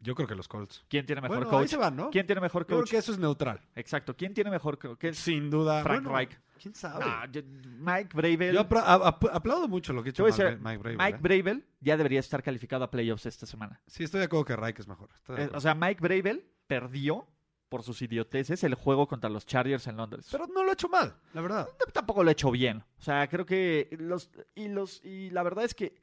[0.00, 0.84] Yo creo que los Colts.
[0.88, 1.70] ¿Quién tiene mejor Bueno, ahí coach?
[1.70, 2.10] se van, ¿no?
[2.10, 2.90] ¿Quién tiene mejor Yo creo coach?
[2.90, 3.60] que eso es neutral.
[3.74, 4.14] Exacto.
[4.16, 4.98] ¿Quién tiene mejor coach?
[4.98, 5.82] ¿Qué- Sin duda.
[5.82, 6.38] Frank Bueno, Reich.
[6.60, 7.04] ¿Quién sabe?
[7.32, 7.42] Yo-
[7.78, 8.54] Mike Bravel.
[8.54, 11.20] Yo aplaudo mucho lo que ha hecho Mike, Mike Vrabel, Mike ¿eh?
[11.20, 13.80] Bravel ya debería estar calificado a playoffs esta semana.
[13.86, 15.08] Sí, estoy de acuerdo que Reich es mejor.
[15.36, 17.26] Eh, o sea, Mike Bravel perdió
[17.68, 20.28] por sus idioteces el juego contra los Chargers en Londres.
[20.30, 21.68] Pero no lo ha hecho mal, la verdad.
[21.78, 22.84] T- tampoco lo ha hecho bien.
[22.98, 26.00] O sea, creo que los y los y la verdad es que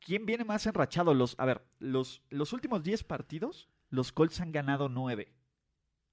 [0.00, 4.52] quién viene más enrachado los a ver, los los últimos 10 partidos los Colts han
[4.52, 5.32] ganado 9.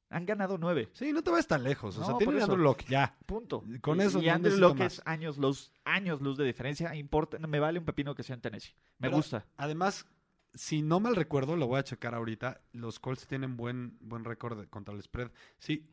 [0.09, 0.89] Han ganado 9.
[0.93, 1.97] Sí, no te vayas tan lejos.
[1.97, 2.45] O sea, por tiene eso.
[2.45, 3.17] Andrew Locke, ya.
[3.25, 3.63] Punto.
[3.81, 7.59] Con eso y no Andrew Locke es años luz, años luz de diferencia, importa, me
[7.59, 8.75] vale un pepino que sea en Tennessee.
[8.99, 9.47] Me Pero, gusta.
[9.57, 10.05] Además,
[10.53, 14.67] si no mal recuerdo, lo voy a checar ahorita, los Colts tienen buen, buen récord
[14.69, 15.31] contra el spread.
[15.57, 15.89] Sí,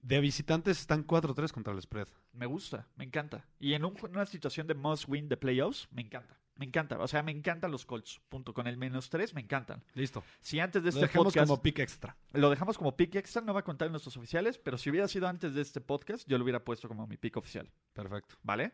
[0.00, 2.08] de visitantes están 4-3 contra el spread.
[2.32, 3.44] Me gusta, me encanta.
[3.58, 6.38] Y en un una situación de must win de playoffs, me encanta.
[6.58, 6.98] Me encanta.
[6.98, 8.20] O sea, me encantan los Colts.
[8.28, 8.52] Punto.
[8.52, 9.82] Con el menos 3, me encantan.
[9.94, 10.22] Listo.
[10.40, 12.16] Si antes de Lo este dejamos podcast como pick extra.
[12.32, 15.08] lo dejamos como pick extra, no va a contar en nuestros oficiales, pero si hubiera
[15.08, 17.70] sido antes de este podcast, yo lo hubiera puesto como mi pick oficial.
[17.94, 18.36] Perfecto.
[18.42, 18.72] ¿Vale?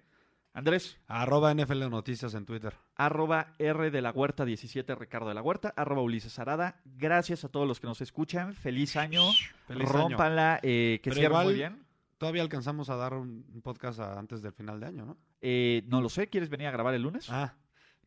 [0.56, 2.74] Andrés, Arroba NFL Noticias en Twitter.
[2.94, 6.80] arroba R de la Huerta 17, Ricardo de la Huerta, arroba Ulises Arada.
[6.84, 8.54] Gracias a todos los que nos escuchan.
[8.54, 9.22] Feliz año.
[9.66, 9.98] Feliz año.
[10.10, 11.84] Rómpanla, eh, que igual- muy bien.
[12.18, 15.18] Todavía alcanzamos a dar un un podcast a- antes del final de año, ¿no?
[15.40, 17.28] Eh, no lo sé, ¿quieres venir a grabar el lunes?
[17.28, 17.52] Ah,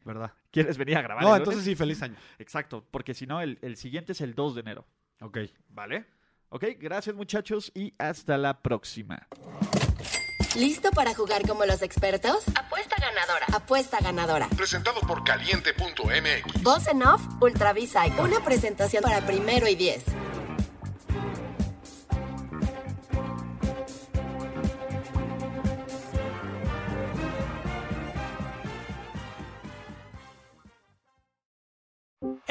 [0.08, 0.32] verdad.
[0.52, 1.66] ¿Quieres venir a grabar No, el entonces lunes?
[1.66, 2.16] sí, feliz año.
[2.40, 4.86] Exacto, porque si no, el, el siguiente es el 2 de enero.
[5.22, 5.38] Ok.
[5.70, 6.06] ¿Vale?
[6.50, 9.28] Ok, gracias muchachos y hasta la próxima.
[10.56, 12.46] ¿Listo para jugar como los expertos?
[12.56, 13.46] Apuesta ganadora.
[13.54, 14.48] Apuesta ganadora.
[14.56, 16.64] Presentado por caliente.mx.
[16.64, 18.22] Voz en off, Ultra V-Cycle.
[18.22, 20.04] Una presentación para primero y diez.